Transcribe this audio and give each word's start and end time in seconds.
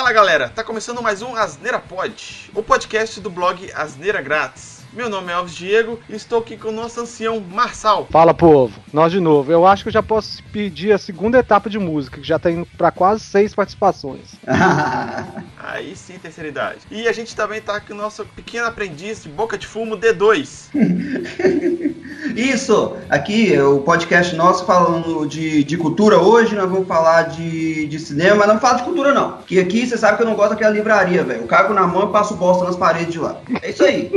Fala 0.00 0.14
galera, 0.14 0.48
tá 0.48 0.64
começando 0.64 1.02
mais 1.02 1.20
um 1.20 1.36
Asneira 1.36 1.78
Pod, 1.78 2.50
o 2.54 2.62
podcast 2.62 3.20
do 3.20 3.28
blog 3.28 3.70
Asneira 3.74 4.22
Grátis. 4.22 4.80
Meu 4.94 5.10
nome 5.10 5.30
é 5.30 5.34
Alves 5.34 5.54
Diego 5.54 6.00
e 6.08 6.14
estou 6.14 6.38
aqui 6.38 6.56
com 6.56 6.70
o 6.70 6.72
nosso 6.72 7.02
ancião 7.02 7.38
Marçal. 7.38 8.08
Fala, 8.10 8.32
povo. 8.32 8.80
Nós 8.94 9.12
de 9.12 9.20
novo. 9.20 9.52
Eu 9.52 9.66
acho 9.66 9.82
que 9.82 9.88
eu 9.88 9.92
já 9.92 10.02
posso 10.02 10.42
pedir 10.44 10.92
a 10.92 10.98
segunda 10.98 11.38
etapa 11.38 11.68
de 11.68 11.78
música, 11.78 12.18
que 12.18 12.26
já 12.26 12.38
tá 12.38 12.50
indo 12.50 12.66
pra 12.78 12.90
quase 12.90 13.20
seis 13.20 13.54
participações. 13.54 14.36
Aí 15.72 15.94
sim, 15.94 16.18
terceira 16.18 16.48
idade. 16.48 16.80
E 16.90 17.06
a 17.06 17.12
gente 17.12 17.36
também 17.36 17.60
tá 17.60 17.78
com 17.78 17.94
o 17.94 17.96
nosso 17.96 18.24
pequeno 18.24 18.66
aprendiz 18.66 19.22
de 19.22 19.28
boca 19.28 19.56
de 19.56 19.68
fumo 19.68 19.96
D2. 19.96 20.68
Isso! 22.34 22.96
Aqui, 23.08 23.56
o 23.56 23.78
podcast 23.78 24.34
nosso 24.34 24.66
falando 24.66 25.24
de, 25.26 25.62
de 25.62 25.76
cultura. 25.76 26.18
Hoje 26.18 26.56
nós 26.56 26.68
vamos 26.68 26.88
falar 26.88 27.22
de, 27.28 27.86
de 27.86 28.00
cinema, 28.00 28.34
mas 28.34 28.48
não 28.48 28.58
fala 28.58 28.78
de 28.78 28.82
cultura, 28.82 29.14
não. 29.14 29.42
Que 29.42 29.60
aqui 29.60 29.86
você 29.86 29.96
sabe 29.96 30.16
que 30.16 30.24
eu 30.24 30.26
não 30.26 30.34
gosto 30.34 30.50
daquela 30.50 30.74
livraria, 30.74 31.22
velho. 31.22 31.42
Eu 31.42 31.46
cago 31.46 31.72
na 31.72 31.86
mão 31.86 32.08
e 32.08 32.12
passo 32.12 32.34
bosta 32.34 32.64
nas 32.64 32.74
paredes 32.74 33.12
de 33.12 33.20
lá. 33.20 33.40
É 33.62 33.70
isso 33.70 33.84
aí. 33.84 34.10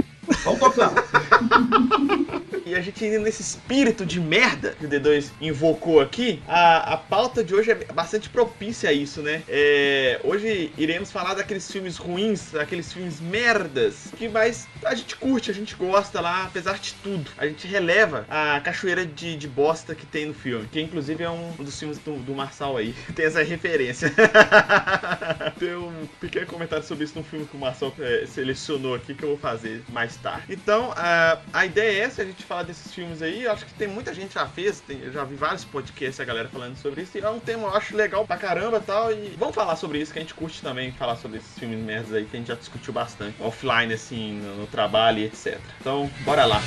Vamos 0.43 0.59
tocando. 0.59 0.93
A 2.75 2.81
gente 2.81 3.05
indo 3.05 3.19
nesse 3.19 3.41
espírito 3.41 4.05
de 4.05 4.19
merda 4.19 4.75
que 4.79 4.85
o 4.85 4.89
D2 4.89 5.29
invocou 5.39 5.99
aqui, 5.99 6.41
a, 6.47 6.93
a 6.93 6.97
pauta 6.97 7.43
de 7.43 7.53
hoje 7.53 7.71
é 7.71 7.75
bastante 7.93 8.29
propícia 8.29 8.89
a 8.89 8.93
isso, 8.93 9.21
né? 9.21 9.43
É, 9.47 10.19
hoje 10.23 10.71
iremos 10.77 11.11
falar 11.11 11.33
daqueles 11.33 11.69
filmes 11.71 11.97
ruins, 11.97 12.51
daqueles 12.51 12.91
filmes 12.91 13.19
merdas, 13.19 14.13
que 14.17 14.27
mais 14.27 14.67
a 14.85 14.95
gente 14.95 15.15
curte, 15.15 15.51
a 15.51 15.53
gente 15.53 15.75
gosta 15.75 16.19
lá, 16.19 16.45
apesar 16.45 16.77
de 16.79 16.93
tudo. 16.95 17.29
A 17.37 17.45
gente 17.45 17.67
releva 17.67 18.25
a 18.29 18.59
cachoeira 18.61 19.05
de, 19.05 19.35
de 19.35 19.47
bosta 19.47 19.95
que 19.95 20.05
tem 20.05 20.25
no 20.25 20.33
filme, 20.33 20.67
que 20.67 20.81
inclusive 20.81 21.23
é 21.23 21.29
um 21.29 21.51
dos 21.51 21.77
filmes 21.77 21.97
do, 21.99 22.15
do 22.17 22.33
Marçal 22.33 22.77
aí. 22.77 22.93
Tem 23.15 23.25
essa 23.25 23.43
referência. 23.43 24.11
tem 25.59 25.75
um 25.75 26.07
pequeno 26.19 26.45
comentário 26.47 26.85
sobre 26.85 27.03
isso 27.03 27.17
no 27.17 27.23
filme 27.23 27.45
que 27.45 27.55
o 27.55 27.59
Marçal 27.59 27.93
é, 27.99 28.25
selecionou 28.25 28.95
aqui 28.95 29.13
que 29.13 29.23
eu 29.23 29.29
vou 29.29 29.37
fazer 29.37 29.83
mais 29.89 30.15
tarde. 30.17 30.45
Então, 30.49 30.91
a, 30.95 31.37
a 31.51 31.65
ideia 31.65 31.99
é 31.99 32.03
essa, 32.03 32.21
a 32.21 32.25
gente 32.25 32.43
falar 32.63 32.65
desses 32.65 32.93
filmes 32.93 33.21
aí. 33.21 33.43
Eu 33.43 33.51
acho 33.51 33.65
que 33.65 33.73
tem 33.73 33.87
muita 33.87 34.13
gente 34.13 34.33
já 34.33 34.47
fez, 34.47 34.79
tem, 34.79 34.99
eu 34.99 35.11
já 35.11 35.23
vi 35.23 35.35
vários 35.35 35.63
podcasts 35.65 36.19
a 36.19 36.25
galera 36.25 36.49
falando 36.49 36.75
sobre 36.77 37.01
isso. 37.01 37.17
E 37.17 37.21
é 37.21 37.29
um 37.29 37.39
tema 37.39 37.67
eu 37.67 37.75
acho 37.75 37.95
legal 37.95 38.25
pra 38.25 38.37
caramba 38.37 38.77
e 38.77 38.81
tal. 38.81 39.11
E 39.11 39.35
vamos 39.37 39.53
falar 39.53 39.75
sobre 39.75 39.99
isso, 39.99 40.11
que 40.11 40.19
a 40.19 40.21
gente 40.21 40.33
curte 40.33 40.61
também 40.61 40.91
falar 40.93 41.17
sobre 41.17 41.37
esses 41.37 41.57
filmes 41.57 41.79
merdas 41.79 42.13
aí 42.13 42.25
que 42.25 42.35
a 42.35 42.39
gente 42.39 42.47
já 42.47 42.55
discutiu 42.55 42.93
bastante 42.93 43.41
offline, 43.41 43.93
assim, 43.93 44.39
no, 44.41 44.55
no 44.57 44.67
trabalho 44.67 45.19
e 45.19 45.25
etc. 45.25 45.59
Então, 45.79 46.09
bora 46.25 46.45
lá. 46.45 46.61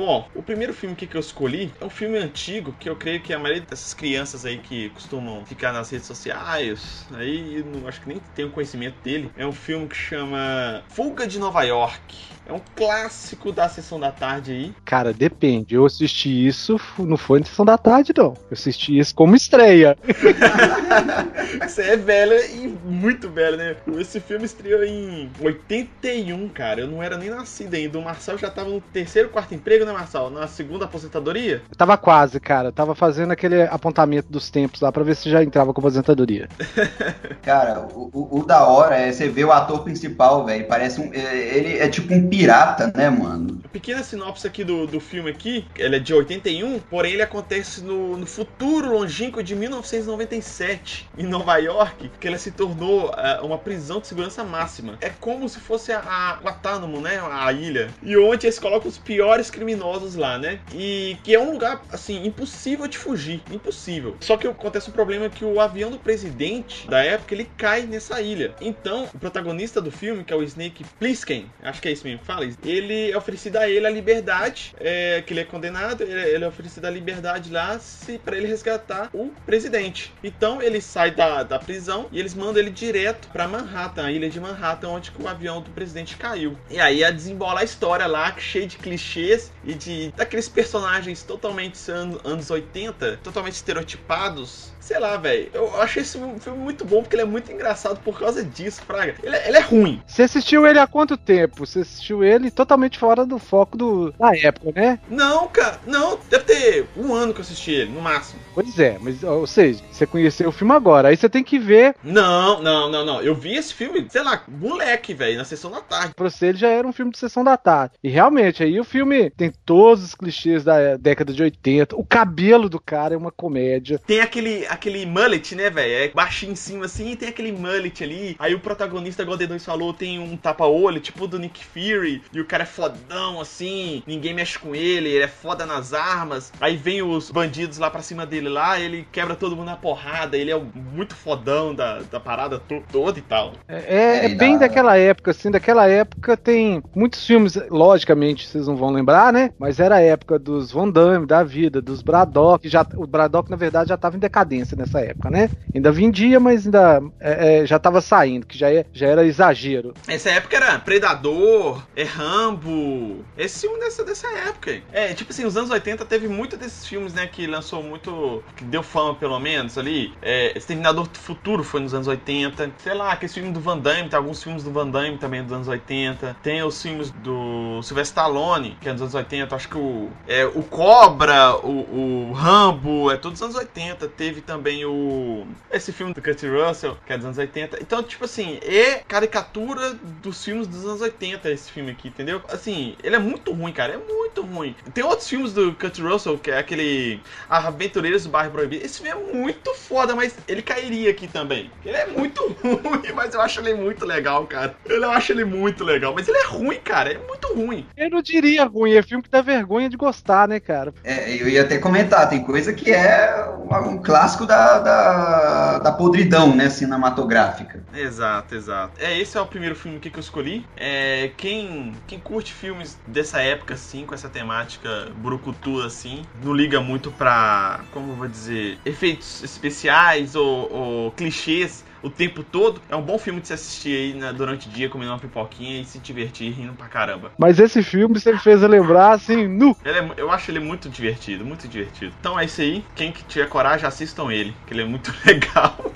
Bom, 0.00 0.30
o 0.34 0.42
primeiro 0.42 0.72
filme 0.72 0.96
que 0.96 1.14
eu 1.14 1.20
escolhi 1.20 1.74
é 1.78 1.84
um 1.84 1.90
filme 1.90 2.16
antigo 2.16 2.72
que 2.72 2.88
eu 2.88 2.96
creio 2.96 3.20
que 3.20 3.34
a 3.34 3.38
maioria 3.38 3.60
dessas 3.60 3.92
crianças 3.92 4.46
aí 4.46 4.56
que 4.56 4.88
costumam 4.88 5.44
ficar 5.44 5.74
nas 5.74 5.90
redes 5.90 6.06
sociais, 6.06 7.06
aí 7.12 7.62
não 7.62 7.86
acho 7.86 8.00
que 8.00 8.08
nem 8.08 8.18
tem 8.18 8.46
o 8.46 8.50
conhecimento 8.50 8.98
dele. 9.02 9.30
É 9.36 9.46
um 9.46 9.52
filme 9.52 9.86
que 9.86 9.94
chama 9.94 10.82
Fuga 10.88 11.26
de 11.26 11.38
Nova 11.38 11.64
York. 11.64 12.16
É 12.50 12.52
um 12.52 12.60
clássico 12.74 13.52
da 13.52 13.68
sessão 13.68 14.00
da 14.00 14.10
tarde 14.10 14.50
aí. 14.50 14.74
Cara, 14.84 15.12
depende. 15.12 15.76
Eu 15.76 15.86
assisti 15.86 16.48
isso, 16.48 16.80
não 16.98 17.16
foi 17.16 17.38
na 17.38 17.46
sessão 17.46 17.64
da 17.64 17.78
tarde, 17.78 18.12
não. 18.16 18.34
Eu 18.34 18.38
assisti 18.50 18.98
isso 18.98 19.14
como 19.14 19.36
estreia. 19.36 19.96
Você 21.62 21.82
é 21.82 21.96
velha 21.96 22.44
e 22.46 22.66
muito 22.84 23.28
velha, 23.30 23.56
né? 23.56 23.76
Esse 23.98 24.18
filme 24.18 24.44
estreou 24.44 24.82
em 24.82 25.30
81, 25.40 26.48
cara. 26.48 26.80
Eu 26.80 26.88
não 26.88 27.00
era 27.00 27.16
nem 27.16 27.30
nascido 27.30 27.74
ainda. 27.74 27.98
O 27.98 28.02
Marcel 28.02 28.36
já 28.36 28.50
tava 28.50 28.68
no 28.70 28.80
terceiro, 28.80 29.28
quarto 29.28 29.54
emprego, 29.54 29.84
né, 29.84 29.92
Marcel? 29.92 30.28
Na 30.28 30.48
segunda 30.48 30.86
aposentadoria? 30.86 31.62
Eu 31.70 31.76
tava 31.76 31.96
quase, 31.96 32.40
cara. 32.40 32.68
Eu 32.68 32.72
tava 32.72 32.96
fazendo 32.96 33.30
aquele 33.30 33.62
apontamento 33.62 34.26
dos 34.30 34.50
tempos 34.50 34.80
lá 34.80 34.90
pra 34.90 35.04
ver 35.04 35.14
se 35.14 35.30
já 35.30 35.42
entrava 35.42 35.72
com 35.72 35.80
aposentadoria. 35.80 36.48
Cara, 37.42 37.80
o, 37.94 38.10
o, 38.12 38.40
o 38.40 38.44
da 38.44 38.64
hora 38.66 38.96
é 38.96 39.12
você 39.12 39.28
ver 39.28 39.44
o 39.44 39.52
ator 39.52 39.82
principal, 39.84 40.44
velho. 40.44 40.66
Parece 40.66 41.00
um. 41.00 41.12
é- 41.14 41.56
Ele 41.56 41.78
é 41.78 41.88
tipo 41.88 42.12
um 42.12 42.20
pirata, 42.40 42.90
né, 42.94 43.10
mano? 43.10 43.60
Pequena 43.70 44.02
sinopse 44.02 44.46
aqui 44.46 44.64
do, 44.64 44.86
do 44.86 44.98
filme 44.98 45.30
aqui, 45.30 45.66
ele 45.76 45.96
é 45.96 45.98
de 45.98 46.14
81, 46.14 46.80
porém 46.80 47.12
ele 47.12 47.22
acontece 47.22 47.82
no, 47.82 48.16
no 48.16 48.26
futuro 48.26 48.92
longínquo 48.92 49.42
de 49.42 49.54
1997, 49.54 51.08
em 51.18 51.24
Nova 51.24 51.56
York, 51.58 52.10
que 52.18 52.26
ela 52.26 52.38
se 52.38 52.50
tornou 52.50 53.12
ah, 53.14 53.40
uma 53.42 53.58
prisão 53.58 54.00
de 54.00 54.06
segurança 54.06 54.42
máxima. 54.42 54.96
É 55.02 55.10
como 55.10 55.48
se 55.48 55.60
fosse 55.60 55.92
a, 55.92 55.98
a 55.98 56.40
Guantánamo, 56.42 57.00
né, 57.00 57.20
a 57.30 57.52
ilha, 57.52 57.90
e 58.02 58.16
onde 58.16 58.46
eles 58.46 58.58
colocam 58.58 58.88
os 58.88 58.96
piores 58.96 59.50
criminosos 59.50 60.14
lá, 60.14 60.38
né, 60.38 60.60
e 60.74 61.18
que 61.22 61.34
é 61.34 61.38
um 61.38 61.52
lugar, 61.52 61.82
assim, 61.92 62.26
impossível 62.26 62.88
de 62.88 62.96
fugir, 62.96 63.42
impossível. 63.50 64.16
Só 64.20 64.38
que 64.38 64.46
acontece 64.46 64.88
um 64.88 64.94
problema 64.94 65.28
que 65.28 65.44
o 65.44 65.60
avião 65.60 65.90
do 65.90 65.98
presidente 65.98 66.88
da 66.88 67.04
época, 67.04 67.34
ele 67.34 67.48
cai 67.56 67.82
nessa 67.82 68.20
ilha. 68.22 68.54
Então, 68.62 69.08
o 69.12 69.18
protagonista 69.18 69.80
do 69.80 69.90
filme, 69.90 70.24
que 70.24 70.32
é 70.32 70.36
o 70.36 70.42
Snake 70.42 70.84
Plissken, 70.98 71.50
acho 71.62 71.82
que 71.82 71.88
é 71.88 71.92
isso 71.92 72.06
mesmo 72.06 72.29
fala, 72.34 72.46
ele 72.64 73.10
é 73.10 73.16
oferecido 73.16 73.56
a 73.56 73.68
ele 73.68 73.86
a 73.86 73.90
liberdade, 73.90 74.72
é, 74.78 75.22
que 75.26 75.32
ele 75.32 75.40
é 75.40 75.44
condenado, 75.44 76.02
ele, 76.02 76.12
ele 76.12 76.44
é 76.44 76.48
oferecido 76.48 76.84
a 76.86 76.90
liberdade 76.90 77.50
lá 77.50 77.78
se 77.78 78.18
para 78.18 78.36
ele 78.36 78.46
resgatar 78.46 79.08
o 79.12 79.32
presidente. 79.44 80.12
Então 80.22 80.62
ele 80.62 80.80
sai 80.80 81.10
da, 81.10 81.42
da 81.42 81.58
prisão 81.58 82.06
e 82.12 82.20
eles 82.20 82.34
mandam 82.34 82.58
ele 82.62 82.70
direto 82.70 83.28
pra 83.32 83.48
Manhattan, 83.48 84.06
a 84.06 84.12
ilha 84.12 84.30
de 84.30 84.38
Manhattan, 84.38 84.88
onde 84.90 85.10
o 85.18 85.26
avião 85.28 85.60
do 85.60 85.70
presidente 85.70 86.16
caiu. 86.16 86.56
E 86.70 86.78
aí 86.80 87.02
a 87.02 87.10
desembola 87.10 87.60
a 87.60 87.64
história 87.64 88.06
lá, 88.06 88.32
cheia 88.38 88.66
de 88.66 88.76
clichês 88.76 89.52
e 89.64 89.74
de 89.74 90.12
daqueles 90.16 90.48
personagens 90.48 91.22
totalmente 91.22 91.78
an- 91.90 92.18
anos 92.24 92.50
80, 92.50 93.18
totalmente 93.22 93.54
estereotipados. 93.54 94.70
Sei 94.80 94.98
lá, 94.98 95.16
velho. 95.16 95.50
Eu 95.52 95.80
achei 95.80 96.02
esse 96.02 96.18
filme 96.40 96.58
muito 96.58 96.84
bom 96.84 97.02
porque 97.02 97.14
ele 97.14 97.22
é 97.22 97.26
muito 97.26 97.52
engraçado 97.52 98.00
por 98.00 98.18
causa 98.18 98.42
disso, 98.42 98.82
Fraga. 98.82 99.14
Ele 99.22 99.36
é, 99.36 99.48
ele 99.48 99.56
é 99.56 99.60
ruim. 99.60 100.02
Você 100.06 100.22
assistiu 100.22 100.66
ele 100.66 100.78
há 100.78 100.86
quanto 100.86 101.16
tempo? 101.16 101.64
Você 101.66 101.80
assistiu 101.80 102.09
ele 102.22 102.50
totalmente 102.50 102.98
fora 102.98 103.24
do 103.24 103.38
foco 103.38 103.76
do, 103.76 104.12
da 104.18 104.36
época, 104.36 104.72
né? 104.74 104.98
Não, 105.08 105.48
cara, 105.48 105.80
não. 105.86 106.18
Deve 106.28 106.44
ter 106.44 106.86
um 106.96 107.14
ano 107.14 107.32
que 107.32 107.40
eu 107.40 107.44
assisti 107.44 107.70
ele, 107.72 107.90
no 107.90 108.00
máximo. 108.00 108.40
Pois 108.54 108.78
é, 108.78 108.98
mas, 109.00 109.22
ou 109.22 109.46
seja, 109.46 109.82
você 109.90 110.06
conheceu 110.06 110.48
o 110.48 110.52
filme 110.52 110.74
agora. 110.74 111.08
Aí 111.08 111.16
você 111.16 111.28
tem 111.28 111.42
que 111.44 111.58
ver, 111.58 111.94
Não, 112.02 112.62
não, 112.62 112.90
não, 112.90 113.04
não. 113.04 113.22
Eu 113.22 113.34
vi 113.34 113.54
esse 113.56 113.72
filme, 113.72 114.06
sei 114.10 114.22
lá, 114.22 114.42
moleque, 114.48 115.14
velho, 115.14 115.38
na 115.38 115.44
sessão 115.44 115.70
da 115.70 115.80
tarde. 115.80 116.14
pra 116.14 116.28
você 116.28 116.46
ele 116.46 116.58
já 116.58 116.68
era 116.68 116.86
um 116.86 116.92
filme 116.92 117.12
de 117.12 117.18
sessão 117.18 117.44
da 117.44 117.56
tarde. 117.56 117.94
E 118.02 118.08
realmente, 118.08 118.62
aí 118.62 118.78
o 118.78 118.84
filme 118.84 119.30
tem 119.30 119.52
todos 119.64 120.04
os 120.04 120.14
clichês 120.14 120.64
da 120.64 120.96
década 120.96 121.32
de 121.32 121.42
80. 121.42 121.96
O 121.96 122.04
cabelo 122.04 122.68
do 122.68 122.80
cara 122.80 123.14
é 123.14 123.18
uma 123.18 123.30
comédia. 123.30 124.00
Tem 124.06 124.20
aquele, 124.20 124.66
aquele 124.66 125.06
mullet, 125.06 125.54
né, 125.54 125.70
velho? 125.70 125.92
É 125.92 126.08
baixinho 126.08 126.52
em 126.52 126.56
cima 126.56 126.86
assim 126.86 127.10
e 127.12 127.16
tem 127.16 127.28
aquele 127.28 127.52
mullet 127.52 128.02
ali. 128.02 128.36
Aí 128.38 128.54
o 128.54 128.60
protagonista, 128.60 129.22
igual 129.22 129.36
o 129.36 129.40
D2 129.40 129.60
falou, 129.60 129.92
tem 129.92 130.18
um 130.18 130.36
tapa-olho, 130.36 131.00
tipo 131.00 131.26
do 131.26 131.38
Nick 131.38 131.64
Fury. 131.64 131.99
E 132.32 132.40
o 132.40 132.44
cara 132.46 132.62
é 132.62 132.66
fodão 132.66 133.40
assim, 133.40 134.02
ninguém 134.06 134.34
mexe 134.34 134.58
com 134.58 134.74
ele, 134.74 135.08
ele 135.08 135.24
é 135.24 135.28
foda 135.28 135.64
nas 135.66 135.92
armas. 135.92 136.52
Aí 136.60 136.76
vem 136.76 137.02
os 137.02 137.30
bandidos 137.30 137.78
lá 137.78 137.90
pra 137.90 138.02
cima 138.02 138.24
dele 138.26 138.48
lá, 138.48 138.78
ele 138.78 139.06
quebra 139.12 139.34
todo 139.34 139.56
mundo 139.56 139.66
na 139.66 139.76
porrada. 139.76 140.36
Ele 140.36 140.50
é 140.50 140.56
o 140.56 140.64
muito 140.74 141.14
fodão 141.14 141.74
da, 141.74 142.00
da 142.00 142.18
parada 142.20 142.58
to- 142.58 142.82
toda 142.90 143.18
e 143.18 143.22
tal. 143.22 143.52
É, 143.68 143.76
é- 143.96 144.24
É, 144.26 144.28
bem 144.28 144.54
da- 144.54 144.66
daquela 144.66 144.96
época, 144.96 145.30
assim, 145.30 145.50
daquela 145.50 145.86
época 145.88 146.36
tem 146.36 146.82
muitos 146.94 147.24
filmes, 147.26 147.56
logicamente, 147.70 148.46
vocês 148.46 148.66
não 148.66 148.76
vão 148.76 148.90
lembrar, 148.90 149.32
né? 149.32 149.50
Mas 149.58 149.80
era 149.80 149.96
a 149.96 150.00
época 150.00 150.38
dos 150.38 150.70
Van 150.72 150.88
Damme, 150.88 151.26
da 151.26 151.42
vida, 151.42 151.80
dos 151.80 152.02
Braddock, 152.02 152.68
já, 152.68 152.86
o 152.96 153.06
Braddock, 153.06 153.50
na 153.50 153.56
verdade, 153.56 153.88
já 153.88 153.96
tava 153.96 154.16
em 154.16 154.20
decadência 154.20 154.76
nessa 154.76 155.00
época, 155.00 155.30
né? 155.30 155.50
Ainda 155.74 155.92
vendia, 155.92 156.38
mas 156.40 156.64
ainda 156.66 157.00
é, 157.20 157.60
é, 157.62 157.66
já 157.66 157.78
tava 157.78 158.00
saindo, 158.00 158.46
que 158.46 158.56
já, 158.58 158.70
é- 158.72 158.84
já 158.92 159.06
era 159.06 159.24
exagero. 159.24 159.94
Essa 160.08 160.30
época 160.30 160.56
era 160.56 160.78
Predador, 160.78 161.82
é 161.96 162.04
Rambo. 162.04 163.24
Esse 163.36 163.60
filme 163.62 163.80
dessa, 163.80 164.04
dessa 164.04 164.28
época. 164.28 164.70
aí. 164.70 164.82
É, 164.92 165.14
tipo 165.14 165.32
assim, 165.32 165.44
os 165.44 165.56
anos 165.56 165.70
80 165.70 166.04
teve 166.04 166.28
muito 166.28 166.56
desses 166.56 166.86
filmes, 166.86 167.12
né, 167.12 167.26
que 167.26 167.46
lançou 167.46 167.82
muito. 167.82 168.42
que 168.56 168.64
deu 168.64 168.82
fama, 168.82 169.14
pelo 169.14 169.38
menos, 169.38 169.76
ali. 169.76 170.12
É, 170.22 170.56
Exterminador 170.56 171.08
do 171.08 171.18
Futuro 171.18 171.64
foi 171.64 171.80
nos 171.80 171.94
anos 171.94 172.06
80. 172.06 172.72
Sei 172.78 172.94
lá, 172.94 173.12
aquele 173.12 173.32
filme 173.32 173.52
do 173.52 173.60
Van 173.60 173.78
Damme, 173.78 174.08
tem 174.08 174.16
alguns 174.16 174.42
filmes 174.42 174.62
do 174.62 174.70
Van 174.70 174.88
Damme 174.88 175.18
também 175.18 175.42
dos 175.42 175.52
anos 175.52 175.68
80. 175.68 176.36
Tem 176.42 176.62
os 176.62 176.80
filmes 176.80 177.10
do 177.10 177.82
Sylvester 177.82 178.10
Stallone, 178.10 178.76
que 178.80 178.88
é 178.88 178.92
dos 178.92 179.02
anos 179.02 179.14
80. 179.14 179.54
Acho 179.54 179.68
que 179.68 179.78
o. 179.78 180.10
É, 180.26 180.44
o 180.44 180.62
Cobra, 180.62 181.56
o, 181.56 182.28
o 182.28 182.32
Rambo, 182.32 183.10
é 183.10 183.16
todos 183.16 183.40
dos 183.40 183.42
anos 183.42 183.56
80. 183.56 184.08
Teve 184.08 184.40
também 184.40 184.84
o. 184.84 185.46
Esse 185.70 185.92
filme 185.92 186.12
do 186.12 186.22
Kurt 186.22 186.42
Russell, 186.42 186.96
que 187.06 187.12
é 187.12 187.16
dos 187.16 187.26
anos 187.26 187.38
80. 187.38 187.78
Então, 187.80 188.02
tipo 188.02 188.24
assim, 188.24 188.58
é 188.62 188.96
caricatura 189.06 189.94
dos 190.22 190.44
filmes 190.44 190.66
dos 190.66 190.84
anos 190.84 191.00
80, 191.00 191.50
esse 191.50 191.70
filme 191.70 191.79
aqui, 191.88 192.08
entendeu? 192.08 192.42
Assim, 192.48 192.96
ele 193.02 193.16
é 193.16 193.18
muito 193.18 193.52
ruim, 193.52 193.72
cara. 193.72 193.94
É 193.94 193.98
muito 193.98 194.42
ruim. 194.42 194.74
Tem 194.92 195.04
outros 195.04 195.28
filmes 195.28 195.52
do 195.52 195.72
Kurt 195.74 195.98
Russell, 195.98 196.38
que 196.38 196.50
é 196.50 196.58
aquele 196.58 197.20
Aventureiros 197.48 198.24
do 198.24 198.30
Bairro 198.30 198.52
Proibido. 198.52 198.84
Esse 198.84 199.00
filme 199.00 199.10
é 199.10 199.34
muito 199.34 199.74
foda, 199.74 200.14
mas 200.14 200.36
ele 200.46 200.62
cairia 200.62 201.10
aqui 201.10 201.26
também. 201.26 201.70
Ele 201.84 201.96
é 201.96 202.06
muito 202.06 202.40
ruim, 202.62 203.12
mas 203.14 203.34
eu 203.34 203.40
acho 203.40 203.60
ele 203.60 203.74
muito 203.74 204.04
legal, 204.04 204.46
cara. 204.46 204.74
Eu 204.84 205.10
acho 205.10 205.32
ele 205.32 205.44
muito 205.44 205.84
legal. 205.84 206.14
Mas 206.14 206.28
ele 206.28 206.38
é 206.38 206.46
ruim, 206.46 206.80
cara. 206.80 207.12
É 207.12 207.18
muito 207.18 207.54
ruim. 207.54 207.86
Eu 207.96 208.10
não 208.10 208.22
diria 208.22 208.64
ruim, 208.64 208.92
é 208.92 209.02
filme 209.02 209.22
que 209.22 209.30
dá 209.30 209.40
vergonha 209.40 209.88
de 209.88 209.96
gostar, 209.96 210.48
né, 210.48 210.60
cara? 210.60 210.92
É, 211.04 211.34
eu 211.40 211.48
ia 211.48 211.62
até 211.62 211.78
comentar, 211.78 212.28
tem 212.28 212.42
coisa 212.42 212.72
que 212.72 212.92
é 212.92 213.46
um 213.86 213.98
clássico 213.98 214.46
da, 214.46 214.78
da, 214.78 215.78
da 215.78 215.92
podridão, 215.92 216.54
né, 216.54 216.68
cinematográfica. 216.68 217.82
Exato, 217.94 218.54
exato. 218.54 218.92
É, 218.98 219.18
esse 219.18 219.36
é 219.36 219.40
o 219.40 219.46
primeiro 219.46 219.74
filme 219.74 219.98
que 219.98 220.10
eu 220.14 220.20
escolhi. 220.20 220.66
É, 220.76 221.30
quem, 221.36 221.69
quem 222.06 222.18
curte 222.18 222.52
filmes 222.52 222.98
dessa 223.06 223.40
época, 223.40 223.74
assim, 223.74 224.04
com 224.04 224.14
essa 224.14 224.28
temática 224.28 225.08
brucutu, 225.16 225.80
assim, 225.82 226.22
não 226.42 226.52
liga 226.52 226.80
muito 226.80 227.10
pra, 227.10 227.80
como 227.92 228.12
eu 228.12 228.16
vou 228.16 228.28
dizer, 228.28 228.78
efeitos 228.84 229.42
especiais 229.42 230.34
ou, 230.34 230.72
ou 230.72 231.10
clichês 231.12 231.84
o 232.02 232.10
tempo 232.10 232.42
todo. 232.42 232.80
É 232.88 232.96
um 232.96 233.02
bom 233.02 233.18
filme 233.18 233.40
de 233.40 233.48
se 233.48 233.52
assistir 233.52 233.96
aí 233.96 234.14
né, 234.14 234.32
durante 234.32 234.68
o 234.68 234.70
dia, 234.70 234.88
comendo 234.88 235.12
uma 235.12 235.18
pipoquinha 235.18 235.80
e 235.80 235.84
se 235.84 235.98
divertir 235.98 236.52
rindo 236.52 236.72
pra 236.72 236.86
caramba. 236.86 237.32
Mas 237.38 237.58
esse 237.58 237.82
filme 237.82 238.18
você 238.18 238.32
me 238.32 238.38
fez 238.38 238.62
lembrar, 238.62 239.12
assim, 239.12 239.46
nu. 239.46 239.76
É, 239.84 240.04
eu 240.16 240.30
acho 240.30 240.50
ele 240.50 240.60
muito 240.60 240.88
divertido, 240.88 241.44
muito 241.44 241.68
divertido. 241.68 242.12
Então 242.20 242.38
é 242.38 242.44
isso 242.44 242.60
aí. 242.60 242.84
Quem 242.94 243.12
que 243.12 243.22
tiver 243.24 243.48
coragem, 243.48 243.86
assistam 243.86 244.30
ele, 244.30 244.54
que 244.66 244.72
ele 244.72 244.82
é 244.82 244.86
muito 244.86 245.12
legal. 245.24 245.92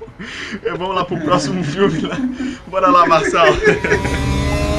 Vamos 0.79 0.95
lá 0.95 1.05
pro 1.05 1.19
próximo 1.21 1.63
filme 1.65 2.01
lá. 2.01 2.17
Bora 2.67 2.89
lá, 2.89 3.07
Marcel. 3.07 3.47